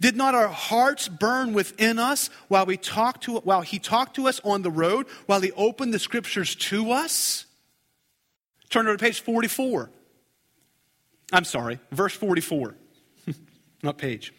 [0.00, 4.28] did not our hearts burn within us while we talked to while he talked to
[4.28, 7.46] us on the road, while he opened the scriptures to us?
[8.70, 9.90] Turn over to page 44.
[11.32, 12.74] I'm sorry, verse 44.
[13.82, 14.32] Not page.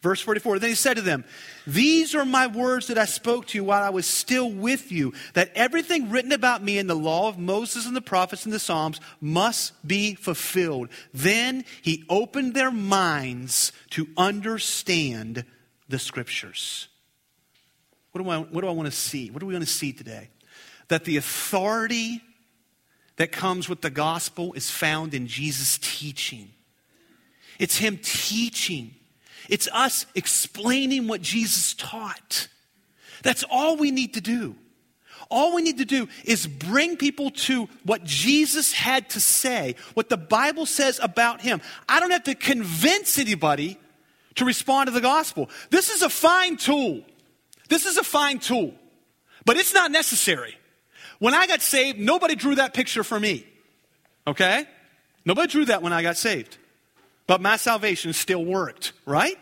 [0.00, 1.24] Verse 44 Then he said to them,
[1.66, 5.12] These are my words that I spoke to you while I was still with you,
[5.34, 8.58] that everything written about me in the law of Moses and the prophets and the
[8.58, 10.88] Psalms must be fulfilled.
[11.12, 15.44] Then he opened their minds to understand
[15.88, 16.88] the scriptures.
[18.12, 19.30] What do I, what do I want to see?
[19.30, 20.30] What do we want to see today?
[20.88, 22.22] That the authority
[23.16, 26.50] that comes with the gospel is found in Jesus' teaching.
[27.58, 28.94] It's Him teaching,
[29.48, 32.48] it's us explaining what Jesus taught.
[33.22, 34.54] That's all we need to do.
[35.30, 40.08] All we need to do is bring people to what Jesus had to say, what
[40.08, 41.60] the Bible says about him.
[41.88, 43.78] I don't have to convince anybody
[44.36, 45.50] to respond to the gospel.
[45.70, 47.02] This is a fine tool.
[47.68, 48.74] This is a fine tool,
[49.44, 50.56] but it's not necessary.
[51.18, 53.46] When I got saved, nobody drew that picture for me.
[54.26, 54.64] Okay?
[55.24, 56.56] Nobody drew that when I got saved.
[57.28, 59.38] But my salvation still worked, right?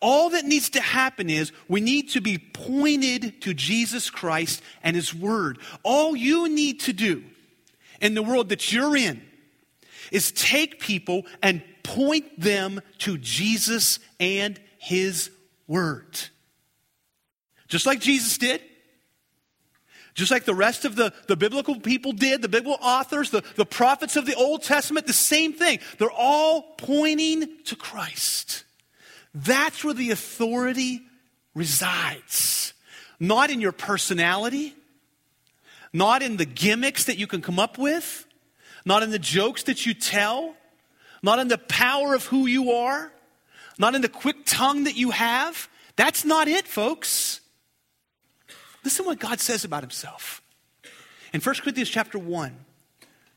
[0.00, 4.96] All that needs to happen is we need to be pointed to Jesus Christ and
[4.96, 5.58] His Word.
[5.82, 7.22] All you need to do
[8.00, 9.20] in the world that you're in
[10.10, 15.30] is take people and point them to Jesus and His
[15.68, 16.18] Word.
[17.68, 18.62] Just like Jesus did,
[20.20, 23.64] just like the rest of the, the biblical people did, the biblical authors, the, the
[23.64, 25.80] prophets of the Old Testament, the same thing.
[25.98, 28.64] They're all pointing to Christ.
[29.34, 31.00] That's where the authority
[31.54, 32.74] resides.
[33.18, 34.74] Not in your personality,
[35.92, 38.26] not in the gimmicks that you can come up with,
[38.84, 40.54] not in the jokes that you tell,
[41.22, 43.10] not in the power of who you are,
[43.78, 45.68] not in the quick tongue that you have.
[45.96, 47.39] That's not it, folks.
[48.84, 50.42] Listen to what God says about himself.
[51.32, 52.56] In 1 Corinthians chapter 1,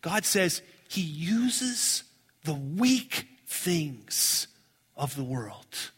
[0.02, 2.04] God says he uses
[2.44, 4.48] the weak things
[4.96, 5.92] of the world.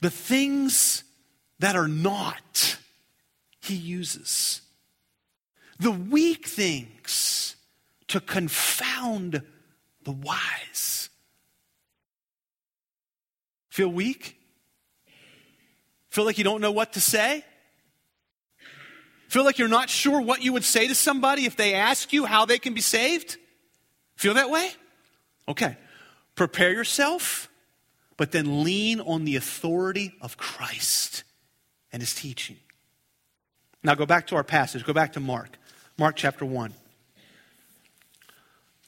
[0.00, 1.04] The things
[1.58, 2.76] that are not,
[3.60, 4.62] he uses.
[5.78, 7.56] The weak things
[8.08, 9.42] to confound
[10.02, 11.08] the wise.
[13.70, 14.36] Feel weak?
[16.12, 17.42] Feel like you don't know what to say?
[19.28, 22.26] Feel like you're not sure what you would say to somebody if they ask you
[22.26, 23.38] how they can be saved?
[24.14, 24.72] Feel that way?
[25.48, 25.78] Okay.
[26.34, 27.48] Prepare yourself,
[28.18, 31.24] but then lean on the authority of Christ
[31.92, 32.58] and his teaching.
[33.82, 34.84] Now go back to our passage.
[34.84, 35.56] Go back to Mark.
[35.96, 36.74] Mark chapter 1.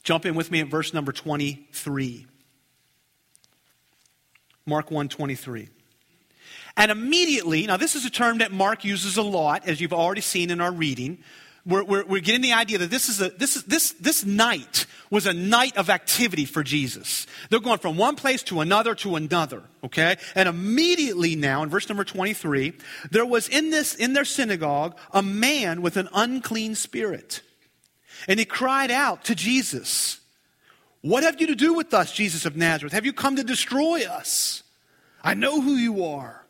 [0.03, 2.27] Jump in with me at verse number 23.
[4.67, 5.69] Mark 1 23.
[6.77, 10.21] And immediately, now this is a term that Mark uses a lot, as you've already
[10.21, 11.19] seen in our reading.
[11.65, 14.85] We're, we're, we're, getting the idea that this is a, this is, this, this night
[15.09, 17.25] was a night of activity for Jesus.
[17.49, 20.17] They're going from one place to another to another, okay?
[20.35, 22.73] And immediately now, in verse number 23,
[23.09, 27.41] there was in this, in their synagogue, a man with an unclean spirit.
[28.27, 30.19] And he cried out to Jesus,
[31.01, 32.93] What have you to do with us, Jesus of Nazareth?
[32.93, 34.61] Have you come to destroy us?
[35.23, 36.44] I know who you are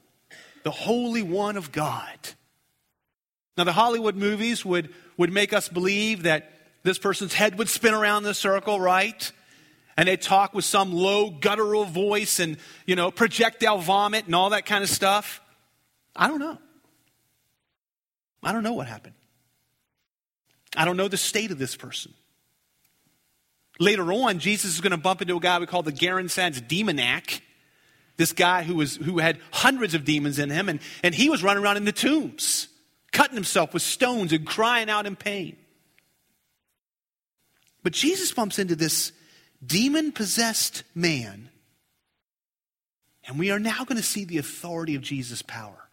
[0.65, 2.17] the Holy One of God.
[3.56, 6.51] Now, the Hollywood movies would, would make us believe that
[6.82, 9.32] this person's head would spin around in a circle, right?
[9.95, 14.49] And they'd talk with some low guttural voice and, you know, projectile vomit and all
[14.49, 15.39] that kind of stuff.
[16.15, 16.58] I don't know.
[18.41, 19.15] I don't know what happened.
[20.75, 22.12] I don't know the state of this person.
[23.80, 27.43] Later on, Jesus is going to bump into a guy we call the Gerasenes demoniac
[28.17, 31.43] this guy who, was, who had hundreds of demons in him, and, and he was
[31.43, 32.67] running around in the tombs,
[33.12, 35.58] cutting himself with stones and crying out in pain.
[37.84, 39.12] But Jesus bumps into this
[39.65, 41.49] demon possessed man,
[43.28, 45.86] and we are now going to see the authority of Jesus' power.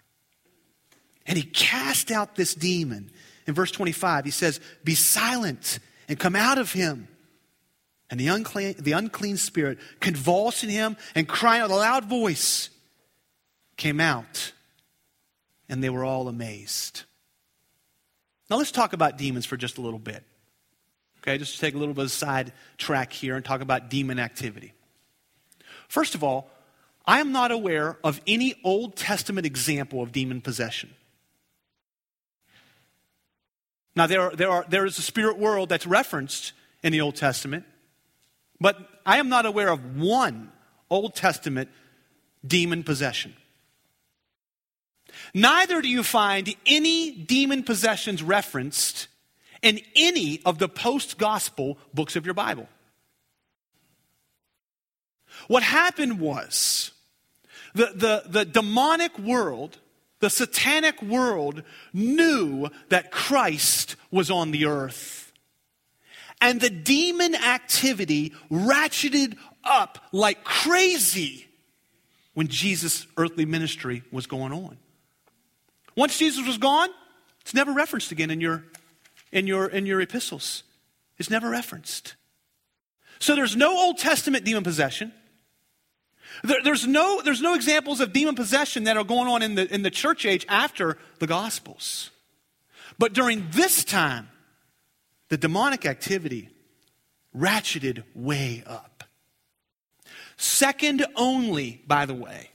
[1.27, 3.11] And he cast out this demon.
[3.47, 7.09] In verse 25, he says, Be silent and come out of him.
[8.13, 12.69] And the unclean, the unclean spirit, convulsing him and crying out a loud voice,
[13.79, 14.53] came out.
[15.67, 17.05] And they were all amazed.
[18.51, 20.23] Now let's talk about demons for just a little bit.
[21.21, 23.89] Okay, just to take a little bit of a side track here and talk about
[23.89, 24.75] demon activity.
[25.89, 26.51] First of all,
[27.07, 30.91] I am not aware of any Old Testament example of demon possession.
[33.97, 37.17] Now, there, are, there, are, there is a spirit world that's referenced in the Old
[37.17, 37.65] Testament,
[38.63, 40.53] but I am not aware of one
[40.89, 41.69] Old Testament
[42.47, 43.35] demon possession.
[45.35, 49.09] Neither do you find any demon possessions referenced
[49.63, 52.69] in any of the post gospel books of your Bible.
[55.49, 56.91] What happened was
[57.75, 59.79] the, the, the demonic world,
[60.21, 65.22] the satanic world, knew that Christ was on the earth.
[66.43, 71.47] And the demon activity ratcheted up like crazy
[72.35, 74.77] when Jesus' earthly ministry was going on.
[75.95, 76.89] Once Jesus was gone,
[77.43, 78.65] it's never referenced again in your,
[79.31, 80.65] in your, in your epistles.
[81.17, 82.17] It's never referenced.
[83.21, 85.13] So there's no Old Testament demon possession.
[86.43, 89.73] There, there's, no, there's no examples of demon possession that are going on in the,
[89.73, 92.11] in the church age after the Gospels.
[92.99, 94.29] But during this time,
[95.33, 96.51] the demonic activity
[97.35, 99.05] ratcheted way up.
[100.37, 102.51] Second only, by the way,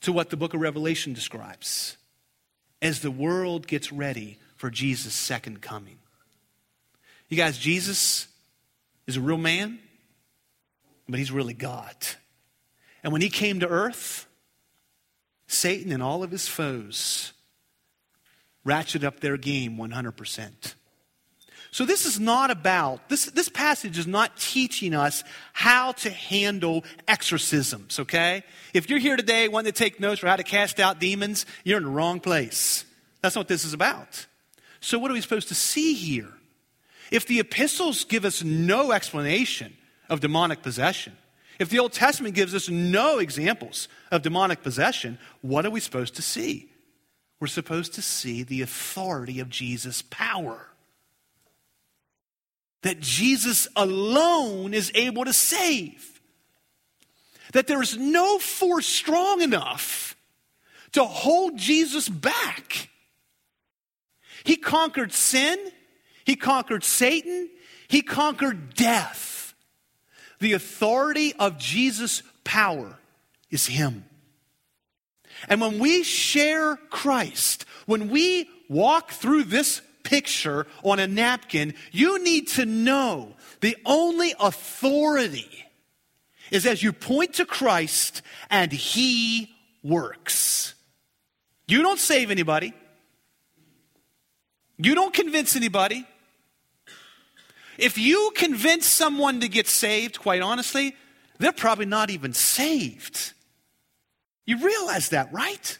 [0.00, 1.98] to what the book of Revelation describes
[2.80, 5.98] as the world gets ready for Jesus' second coming.
[7.28, 8.28] You guys, Jesus
[9.06, 9.78] is a real man,
[11.06, 11.94] but he's really God.
[13.04, 14.26] And when he came to earth,
[15.48, 17.34] Satan and all of his foes
[18.64, 20.74] ratcheted up their game 100%.
[21.72, 26.84] So this is not about, this, this passage is not teaching us how to handle
[27.06, 28.42] exorcisms, okay?
[28.74, 31.78] If you're here today wanting to take notes for how to cast out demons, you're
[31.78, 32.84] in the wrong place.
[33.22, 34.26] That's not what this is about.
[34.80, 36.32] So what are we supposed to see here?
[37.12, 39.76] If the epistles give us no explanation
[40.08, 41.16] of demonic possession,
[41.60, 46.16] if the Old Testament gives us no examples of demonic possession, what are we supposed
[46.16, 46.72] to see?
[47.38, 50.66] We're supposed to see the authority of Jesus' power
[52.82, 56.20] that Jesus alone is able to save.
[57.52, 60.16] That there is no force strong enough
[60.92, 62.88] to hold Jesus back.
[64.44, 65.58] He conquered sin,
[66.24, 67.50] he conquered Satan,
[67.88, 69.54] he conquered death.
[70.38, 72.98] The authority of Jesus' power
[73.50, 74.04] is Him.
[75.48, 82.22] And when we share Christ, when we walk through this picture on a napkin, you
[82.22, 85.66] need to know the only authority
[86.50, 90.74] is as you point to Christ and He works.
[91.68, 92.74] You don't save anybody.
[94.78, 96.04] You don't convince anybody.
[97.78, 100.96] If you convince someone to get saved, quite honestly,
[101.38, 103.32] they're probably not even saved.
[104.44, 105.78] You realize that, right?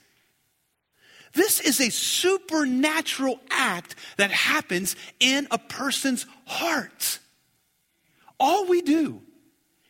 [1.32, 7.18] This is a supernatural act that happens in a person's heart.
[8.38, 9.22] All we do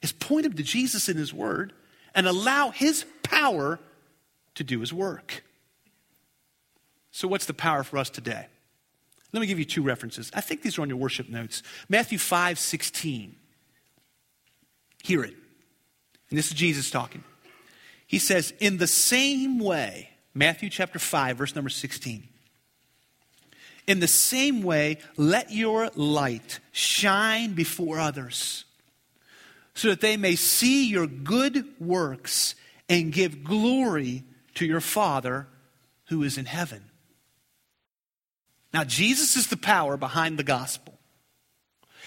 [0.03, 1.73] is point him to Jesus in his word
[2.15, 3.79] and allow his power
[4.55, 5.45] to do his work.
[7.11, 8.47] So, what's the power for us today?
[9.33, 10.31] Let me give you two references.
[10.35, 11.63] I think these are on your worship notes.
[11.89, 13.37] Matthew 5 16.
[15.03, 15.35] Hear it.
[16.29, 17.25] And this is Jesus talking.
[18.07, 22.25] He says, In the same way, Matthew chapter 5, verse number 16.
[23.87, 28.65] In the same way, let your light shine before others,
[29.75, 32.55] so that they may see your good works
[32.89, 35.49] and give glory to your Father
[36.07, 36.85] who is in heaven.
[38.73, 40.99] Now, Jesus is the power behind the gospel.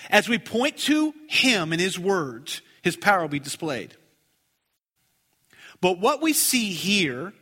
[0.09, 3.95] As we point to him and his words, his power will be displayed.
[5.81, 7.33] But what we see here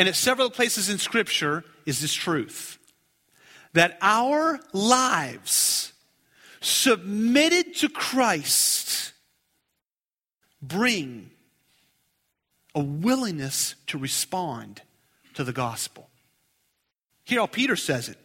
[0.00, 2.78] and at several places in Scripture is this truth
[3.74, 5.92] that our lives
[6.62, 9.12] submitted to Christ
[10.62, 11.30] bring
[12.74, 14.80] a willingness to respond
[15.34, 16.08] to the gospel.
[17.24, 18.16] Hear how Peter says it.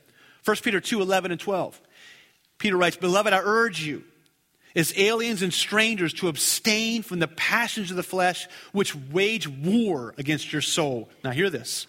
[0.45, 1.81] 1 Peter 2 11 and 12.
[2.57, 4.05] Peter writes, Beloved, I urge you
[4.75, 10.13] as aliens and strangers to abstain from the passions of the flesh which wage war
[10.17, 11.09] against your soul.
[11.23, 11.87] Now, hear this.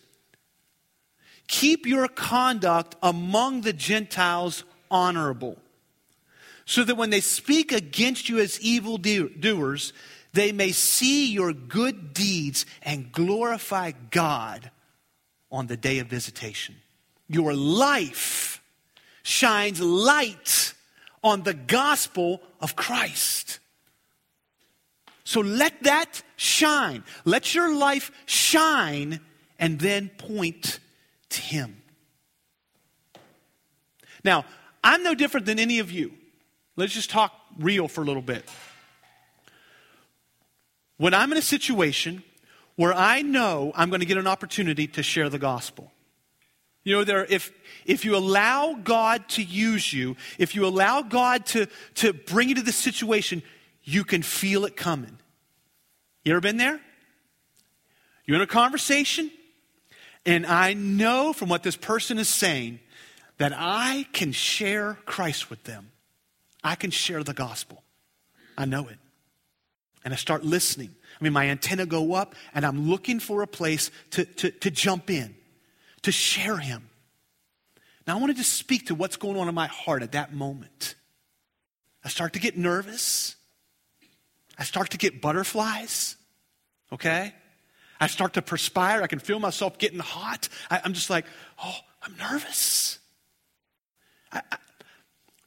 [1.49, 5.59] Keep your conduct among the Gentiles honorable,
[6.65, 9.93] so that when they speak against you as evil doers,
[10.33, 14.71] they may see your good deeds and glorify God
[15.51, 16.77] on the day of visitation.
[17.29, 18.63] Your life
[19.23, 20.75] shines light
[21.27, 23.59] on the gospel of Christ.
[25.25, 27.03] So let that shine.
[27.25, 29.19] Let your life shine
[29.59, 30.79] and then point
[31.31, 31.83] to Him.
[34.23, 34.45] Now,
[34.85, 36.13] I'm no different than any of you.
[36.77, 38.49] Let's just talk real for a little bit.
[40.97, 42.23] When I'm in a situation
[42.77, 45.91] where I know I'm going to get an opportunity to share the gospel,
[46.87, 47.53] you know, there, if,
[47.85, 51.67] if you allow God to use you, if you allow God to,
[51.97, 53.43] to bring you to this situation,
[53.83, 55.19] you can feel it coming.
[56.25, 56.81] You ever been there?
[58.25, 59.33] You're in a conversation,
[60.25, 62.79] and I know from what this person is saying
[63.39, 65.91] that I can share Christ with them.
[66.63, 67.83] I can share the gospel.
[68.57, 68.99] I know it.
[70.05, 70.95] And I start listening.
[71.21, 74.71] I mean, my antenna go up, and I'm looking for a place to, to, to
[74.71, 75.35] jump in
[76.07, 76.89] to share him.
[78.07, 80.95] Now, I wanted to speak to what's going on in my heart at that moment.
[82.05, 83.35] I start to get nervous.
[84.57, 86.15] I start to get butterflies,
[86.93, 87.35] okay?
[87.99, 89.03] I start to perspire.
[89.03, 90.49] I can feel myself getting hot.
[90.71, 91.27] I, am just like,
[91.65, 93.01] oh, I'm nervous.
[94.31, 94.59] I, I,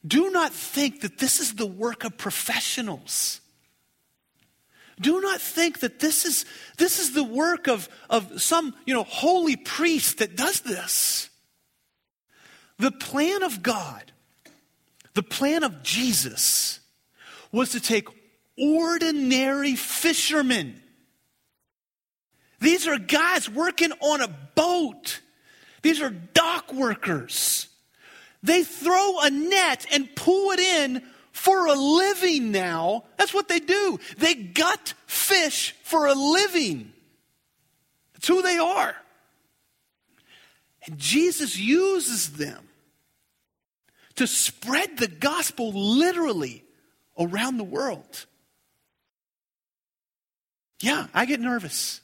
[0.05, 3.39] do not think that this is the work of professionals.
[5.01, 6.45] Do not think that this is,
[6.77, 11.29] this is the work of, of some you know, holy priest that does this.
[12.77, 14.11] The plan of God,
[15.13, 16.79] the plan of Jesus,
[17.51, 18.07] was to take
[18.57, 20.81] ordinary fishermen.
[22.59, 25.21] These are guys working on a boat.
[25.81, 27.67] These are dock workers.
[28.43, 33.05] They throw a net and pull it in for a living now.
[33.19, 33.99] That's what they do.
[34.17, 36.93] They gut fish for a living.
[38.13, 38.95] That's who they are.
[40.85, 42.69] And Jesus uses them
[44.15, 46.63] to spread the gospel literally
[47.19, 48.25] around the world.
[50.79, 51.99] Yeah, I get nervous.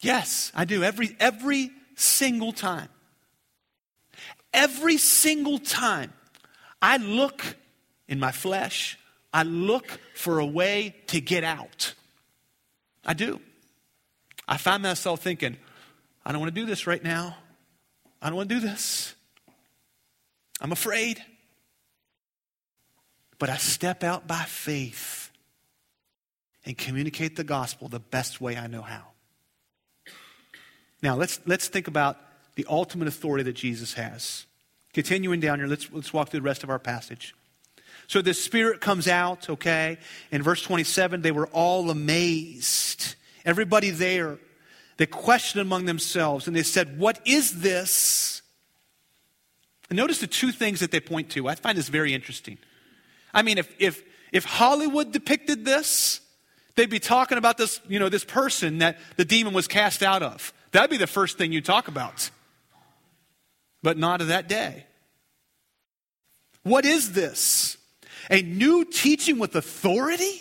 [0.00, 2.88] Yes, I do every every single time.
[4.52, 6.12] Every single time
[6.82, 7.44] I look
[8.08, 8.98] in my flesh,
[9.34, 11.94] I look for a way to get out.
[13.04, 13.40] I do.
[14.46, 15.56] I find myself thinking,
[16.24, 17.36] I don't want to do this right now.
[18.22, 19.12] I don't want to do this.
[20.60, 21.20] I'm afraid.
[23.40, 25.32] But I step out by faith
[26.64, 29.02] and communicate the gospel the best way I know how.
[31.02, 32.18] Now, let's, let's think about
[32.54, 34.46] the ultimate authority that Jesus has.
[34.92, 37.34] Continuing down here, let's, let's walk through the rest of our passage.
[38.06, 39.98] So the Spirit comes out, okay?
[40.30, 43.14] In verse 27, they were all amazed.
[43.44, 44.38] Everybody there,
[44.96, 48.42] they questioned among themselves and they said, What is this?
[49.90, 51.48] And notice the two things that they point to.
[51.48, 52.58] I find this very interesting.
[53.32, 54.02] I mean, if, if,
[54.32, 56.20] if Hollywood depicted this,
[56.74, 60.22] they'd be talking about this, you know, this person that the demon was cast out
[60.22, 60.52] of.
[60.72, 62.30] That'd be the first thing you talk about.
[63.82, 64.86] But not of that day.
[66.62, 67.76] What is this?
[68.30, 70.40] A new teaching with authority.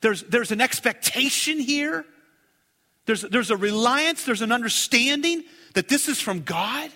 [0.00, 2.04] There's, there's an expectation here.
[3.06, 5.44] There's, there's a reliance, there's an understanding
[5.74, 6.90] that this is from God.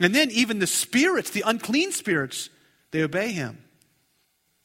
[0.00, 2.50] And then even the spirits, the unclean spirits,
[2.90, 3.62] they obey him.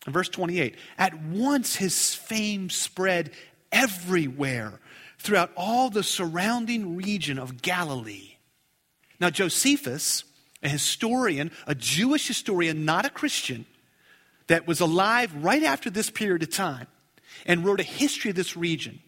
[0.08, 3.32] In verse 28, at once his fame spread
[3.72, 4.80] everywhere
[5.20, 8.36] throughout all the surrounding region of Galilee.
[9.20, 10.24] Now, Josephus
[10.62, 13.66] a historian, a Jewish historian, not a Christian,
[14.48, 16.88] that was alive right after this period of time
[17.46, 19.00] and wrote a history of this region,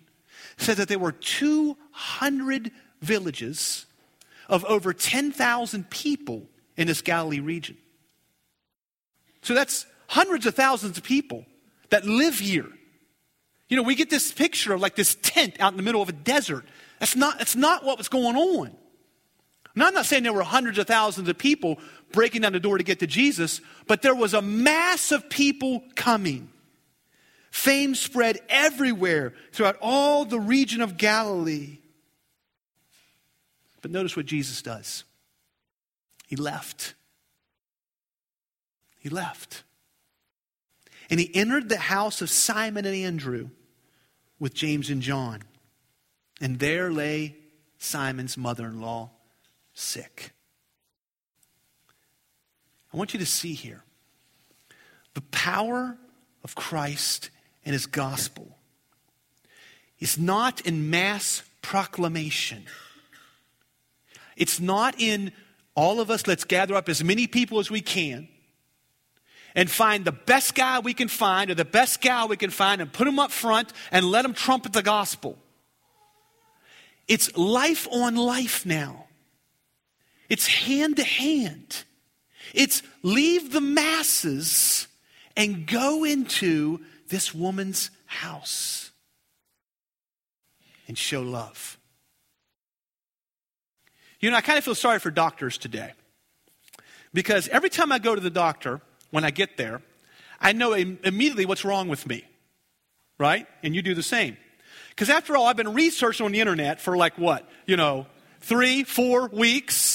[0.58, 2.72] said that there were 200
[3.02, 3.86] villages
[4.48, 6.44] of over 10,000 people
[6.78, 7.78] in this Galilee region.
[9.42, 11.46] So that's hundreds of thousands of people
[11.90, 12.70] that live here.
[13.68, 16.10] You know, we get this picture of like this tent out in the middle of
[16.10, 16.66] a desert.
[17.00, 18.76] That's not, that's not what was going on.
[19.76, 21.80] Now, I'm not saying there were hundreds of thousands of people
[22.12, 25.84] breaking down the door to get to Jesus, but there was a mass of people
[25.96, 26.50] coming.
[27.52, 31.80] Fame spread everywhere throughout all the region of Galilee.
[33.82, 35.04] But notice what Jesus does
[36.28, 36.94] He left.
[39.00, 39.64] He left.
[41.10, 43.50] And he entered the house of Simon and Andrew
[44.40, 45.42] with James and John.
[46.40, 47.36] And there lay
[47.80, 49.10] Simon's mother in law
[49.82, 50.32] sick.
[52.94, 53.84] I want you to see here
[55.14, 55.98] the power
[56.44, 57.30] of Christ
[57.66, 58.58] and his gospel
[60.00, 62.66] is not in mass proclamation.
[64.36, 65.32] It's not in
[65.76, 68.28] all of us, let's gather up as many people as we can
[69.56, 72.82] and find the best guy we can find or the best gal we can find
[72.82, 75.38] and put them up front and let them trumpet the gospel.
[77.08, 79.08] It's life on life now.
[80.32, 81.84] It's hand to hand.
[82.54, 84.88] It's leave the masses
[85.36, 86.80] and go into
[87.10, 88.92] this woman's house
[90.88, 91.78] and show love.
[94.22, 95.92] You know, I kind of feel sorry for doctors today
[97.14, 98.80] because every time I go to the doctor,
[99.10, 99.82] when I get there,
[100.40, 102.24] I know immediately what's wrong with me,
[103.20, 103.48] right?
[103.64, 104.38] And you do the same.
[104.92, 107.50] Because after all, I've been researching on the internet for like what?
[107.66, 108.08] You know,
[108.40, 109.91] three, four weeks.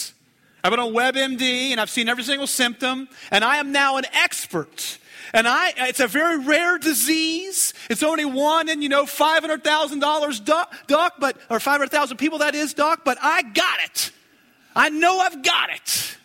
[0.66, 4.04] I've been on WebMD and I've seen every single symptom, and I am now an
[4.12, 4.98] expert.
[5.32, 7.72] And I, it's a very rare disease.
[7.88, 12.74] It's only one in, you know, $500,000 doc, doc, but, or 500,000 people that is,
[12.74, 14.10] doc, but I got it.
[14.74, 16.16] I know I've got it.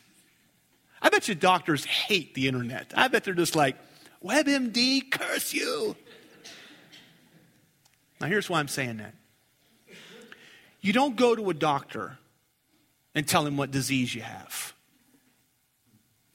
[1.03, 2.93] I bet you doctors hate the internet.
[2.97, 3.75] I bet they're just like,
[4.25, 5.95] WebMD, curse you.
[8.19, 9.13] Now, here's why I'm saying that.
[10.79, 12.17] You don't go to a doctor
[13.13, 14.73] and tell him what disease you have.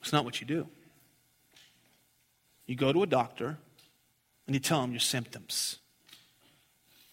[0.01, 0.67] It's not what you do.
[2.65, 3.57] You go to a doctor
[4.45, 5.79] and you tell him your symptoms.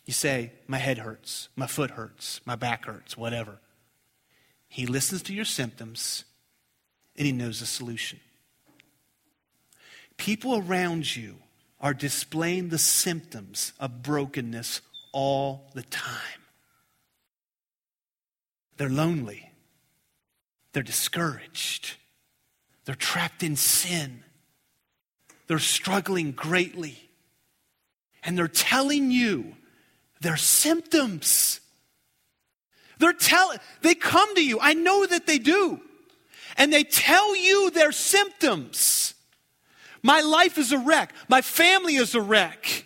[0.04, 3.58] You say, My head hurts, my foot hurts, my back hurts, whatever.
[4.68, 6.24] He listens to your symptoms
[7.16, 8.20] and he knows the solution.
[10.16, 11.36] People around you
[11.80, 14.80] are displaying the symptoms of brokenness
[15.12, 16.40] all the time.
[18.76, 19.50] They're lonely.
[20.74, 21.94] They're discouraged.
[22.84, 24.22] They're trapped in sin.
[25.46, 26.98] They're struggling greatly.
[28.24, 29.54] And they're telling you
[30.20, 31.60] their symptoms.
[32.98, 34.58] They're telling, they come to you.
[34.60, 35.80] I know that they do.
[36.56, 39.14] And they tell you their symptoms.
[40.02, 41.14] My life is a wreck.
[41.28, 42.84] My family is a wreck.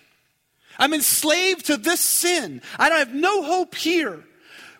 [0.78, 2.60] I'm enslaved to this sin.
[2.78, 4.24] I don't have no hope here.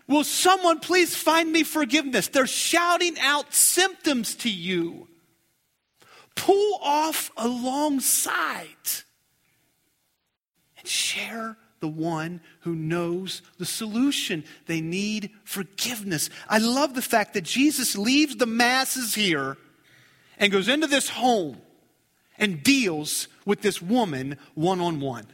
[0.08, 2.28] Will someone please find me forgiveness?
[2.28, 5.06] They're shouting out symptoms to you.
[6.34, 8.66] Pull off alongside
[10.78, 14.44] and share the one who knows the solution.
[14.66, 16.30] They need forgiveness.
[16.48, 19.58] I love the fact that Jesus leaves the masses here
[20.38, 21.60] and goes into this home
[22.38, 25.26] and deals with this woman one on one.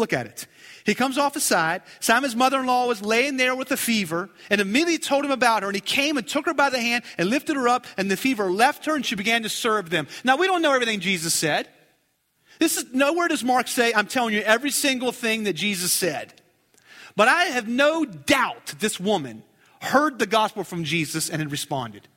[0.00, 0.46] Look at it.
[0.86, 1.82] He comes off the side.
[2.00, 5.62] Simon's mother in law was laying there with a fever and immediately told him about
[5.62, 5.68] her.
[5.68, 8.16] And he came and took her by the hand and lifted her up, and the
[8.16, 10.08] fever left her, and she began to serve them.
[10.24, 11.68] Now, we don't know everything Jesus said.
[12.58, 16.32] This is nowhere does Mark say, I'm telling you every single thing that Jesus said.
[17.14, 19.42] But I have no doubt this woman
[19.82, 22.08] heard the gospel from Jesus and had responded.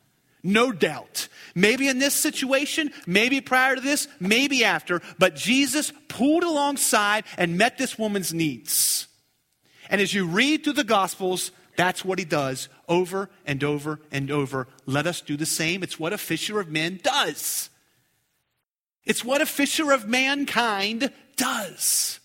[0.44, 1.30] No doubt.
[1.56, 7.58] Maybe in this situation, maybe prior to this, maybe after, but Jesus pulled alongside and
[7.58, 9.08] met this woman's needs.
[9.90, 14.30] And as you read through the Gospels, that's what he does over and over and
[14.30, 14.68] over.
[14.86, 15.82] Let us do the same.
[15.82, 17.70] It's what a fisher of men does.
[19.06, 22.20] It's what a fisher of mankind does.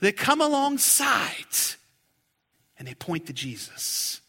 [0.00, 1.56] They come alongside
[2.78, 4.20] and they point to Jesus.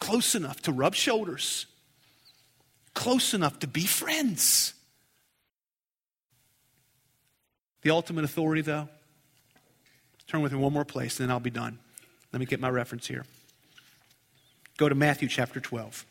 [0.00, 1.66] Close enough to rub shoulders,
[2.94, 4.74] close enough to be friends.
[7.82, 8.88] The ultimate authority, though,
[10.26, 11.78] turn with me one more place, and then I'll be done.
[12.32, 13.24] Let me get my reference here.
[14.76, 16.06] Go to Matthew chapter 12.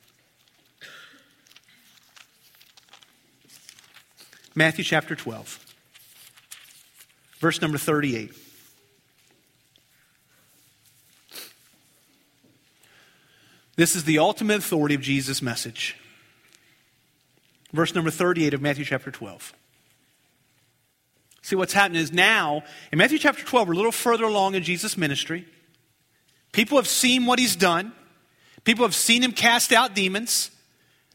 [4.56, 5.66] Matthew chapter 12,
[7.40, 8.34] verse number 38.
[13.80, 15.96] This is the ultimate authority of Jesus' message.
[17.72, 19.54] Verse number 38 of Matthew chapter 12.
[21.44, 24.64] See, what's happening is now, in Matthew chapter 12, we're a little further along in
[24.64, 25.46] Jesus' ministry.
[26.52, 27.94] People have seen what he's done.
[28.66, 30.52] People have seen him cast out demons.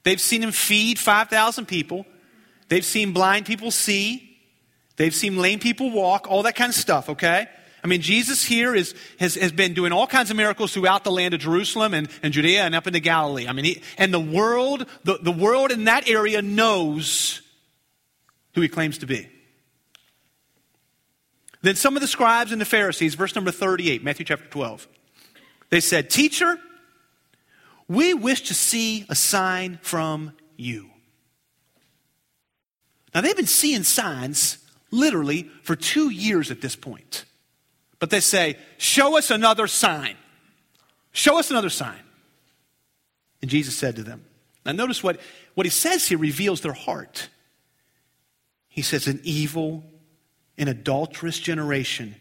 [0.02, 2.06] They've seen him feed 5,000 people.
[2.70, 4.38] They've seen blind people see.
[4.96, 7.46] They've seen lame people walk, all that kind of stuff, okay?
[7.84, 11.10] I mean, Jesus here is, has, has been doing all kinds of miracles throughout the
[11.10, 13.46] land of Jerusalem and, and Judea and up into Galilee.
[13.46, 17.42] I mean, he, and the world, the, the world in that area knows
[18.54, 19.28] who he claims to be.
[21.60, 24.88] Then some of the scribes and the Pharisees, verse number 38, Matthew chapter 12,
[25.68, 26.58] they said, Teacher,
[27.86, 30.88] we wish to see a sign from you.
[33.14, 34.58] Now, they've been seeing signs
[34.90, 37.26] literally for two years at this point.
[38.04, 40.18] But they say, Show us another sign.
[41.12, 42.02] Show us another sign.
[43.40, 44.26] And Jesus said to them,
[44.66, 45.18] Now notice what,
[45.54, 47.30] what he says here reveals their heart.
[48.68, 49.84] He says, An evil
[50.58, 52.16] and adulterous generation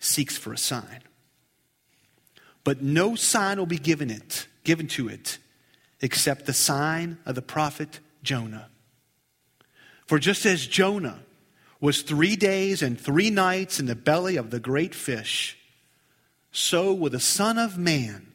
[0.00, 1.00] seeks for a sign.
[2.62, 5.38] But no sign will be given it, given to it,
[6.02, 8.68] except the sign of the prophet Jonah.
[10.04, 11.20] For just as Jonah
[11.86, 15.56] was three days and three nights in the belly of the great fish,
[16.50, 18.26] so will the Son of Man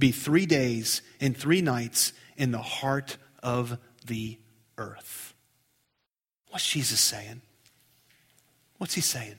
[0.00, 4.36] be three days and three nights in the heart of the
[4.78, 5.32] earth.
[6.50, 7.42] What's Jesus saying?
[8.78, 9.36] What's he saying?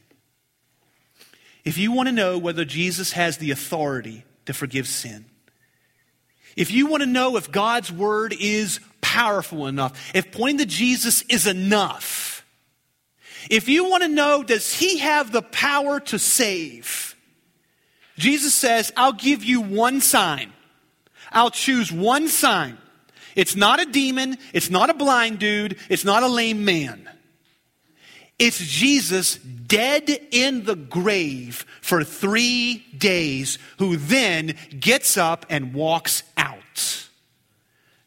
[1.65, 5.25] If you want to know whether Jesus has the authority to forgive sin,
[6.55, 11.23] if you want to know if God's word is powerful enough, if pointing to Jesus
[11.23, 12.32] is enough,
[13.49, 17.15] if you want to know, does he have the power to save?
[18.17, 20.53] Jesus says, I'll give you one sign.
[21.31, 22.77] I'll choose one sign.
[23.35, 24.37] It's not a demon.
[24.53, 25.77] It's not a blind dude.
[25.89, 27.09] It's not a lame man.
[28.37, 36.23] It's Jesus dead in the grave for three days, who then gets up and walks
[36.37, 37.07] out,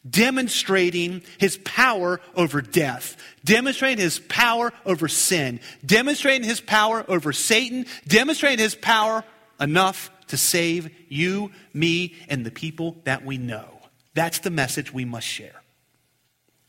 [0.09, 7.85] demonstrating his power over death, demonstrating his power over sin, demonstrating his power over Satan,
[8.07, 9.23] demonstrating his power
[9.59, 13.67] enough to save you, me, and the people that we know.
[14.13, 15.61] That's the message we must share.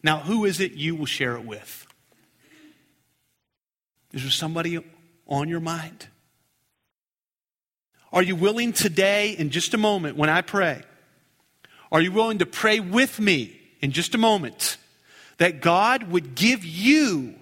[0.03, 1.86] Now, who is it you will share it with?
[4.12, 4.78] Is there somebody
[5.26, 6.07] on your mind?
[8.12, 10.82] Are you willing today, in just a moment, when I pray,
[11.91, 14.76] are you willing to pray with me in just a moment
[15.39, 17.34] that God would give you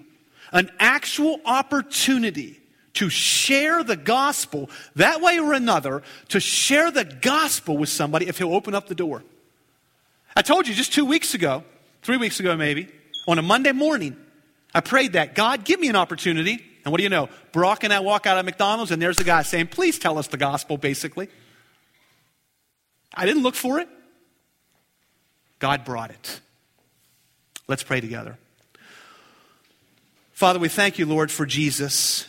[0.51, 2.59] an actual opportunity
[2.93, 8.37] to share the gospel that way or another, to share the gospel with somebody if
[8.37, 9.23] he'll open up the door?
[10.35, 11.63] I told you just two weeks ago,
[12.03, 12.87] three weeks ago maybe,
[13.27, 14.15] on a Monday morning,
[14.73, 16.63] I prayed that God, give me an opportunity.
[16.85, 17.29] And what do you know?
[17.51, 20.27] Brock and I walk out of McDonald's, and there's the guy saying, Please tell us
[20.27, 21.27] the gospel, basically.
[23.13, 23.89] I didn't look for it,
[25.59, 26.41] God brought it.
[27.67, 28.37] Let's pray together.
[30.31, 32.27] Father, we thank you, Lord, for Jesus,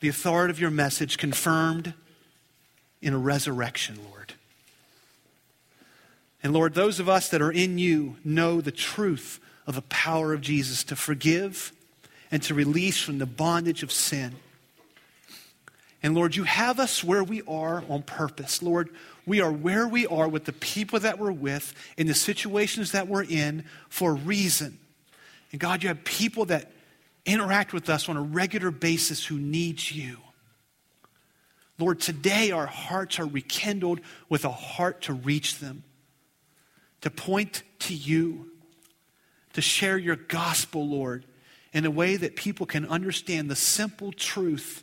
[0.00, 1.94] the authority of your message confirmed
[3.00, 4.34] in a resurrection, Lord.
[6.42, 10.32] And Lord, those of us that are in you know the truth of the power
[10.32, 11.72] of Jesus to forgive
[12.30, 14.34] and to release from the bondage of sin.
[16.02, 18.62] And Lord, you have us where we are on purpose.
[18.62, 18.90] Lord,
[19.24, 23.06] we are where we are with the people that we're with, in the situations that
[23.06, 24.78] we're in for a reason.
[25.52, 26.72] And God, you have people that
[27.24, 30.16] interact with us on a regular basis who need you.
[31.78, 35.84] Lord, today our hearts are rekindled with a heart to reach them,
[37.00, 38.50] to point to you,
[39.52, 41.24] to share your gospel, Lord,
[41.72, 44.82] in a way that people can understand the simple truth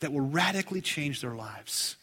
[0.00, 1.96] that will radically change their lives.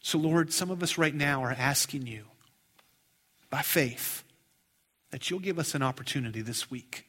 [0.00, 2.24] So, Lord, some of us right now are asking you
[3.50, 4.22] by faith
[5.10, 7.04] that you'll give us an opportunity this week.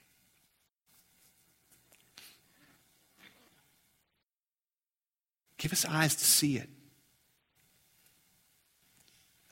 [5.58, 6.70] Give us eyes to see it.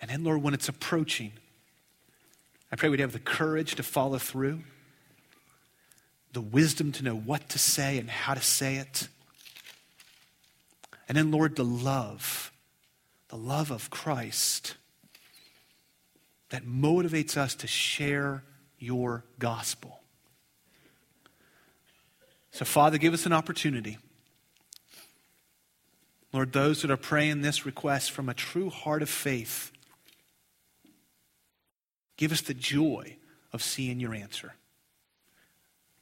[0.02, 1.34] And then, Lord, when it's approaching,
[2.72, 4.62] I pray we'd have the courage to follow through,
[6.38, 9.08] the wisdom to know what to say and how to say it.
[11.10, 12.52] And then, Lord, the love,
[13.30, 14.76] the love of Christ
[16.50, 18.44] that motivates us to share
[18.78, 20.00] your gospel.
[22.52, 23.98] So, Father, give us an opportunity.
[26.32, 29.72] Lord, those that are praying this request from a true heart of faith,
[32.18, 33.16] Give us the joy
[33.54, 34.56] of seeing your answer.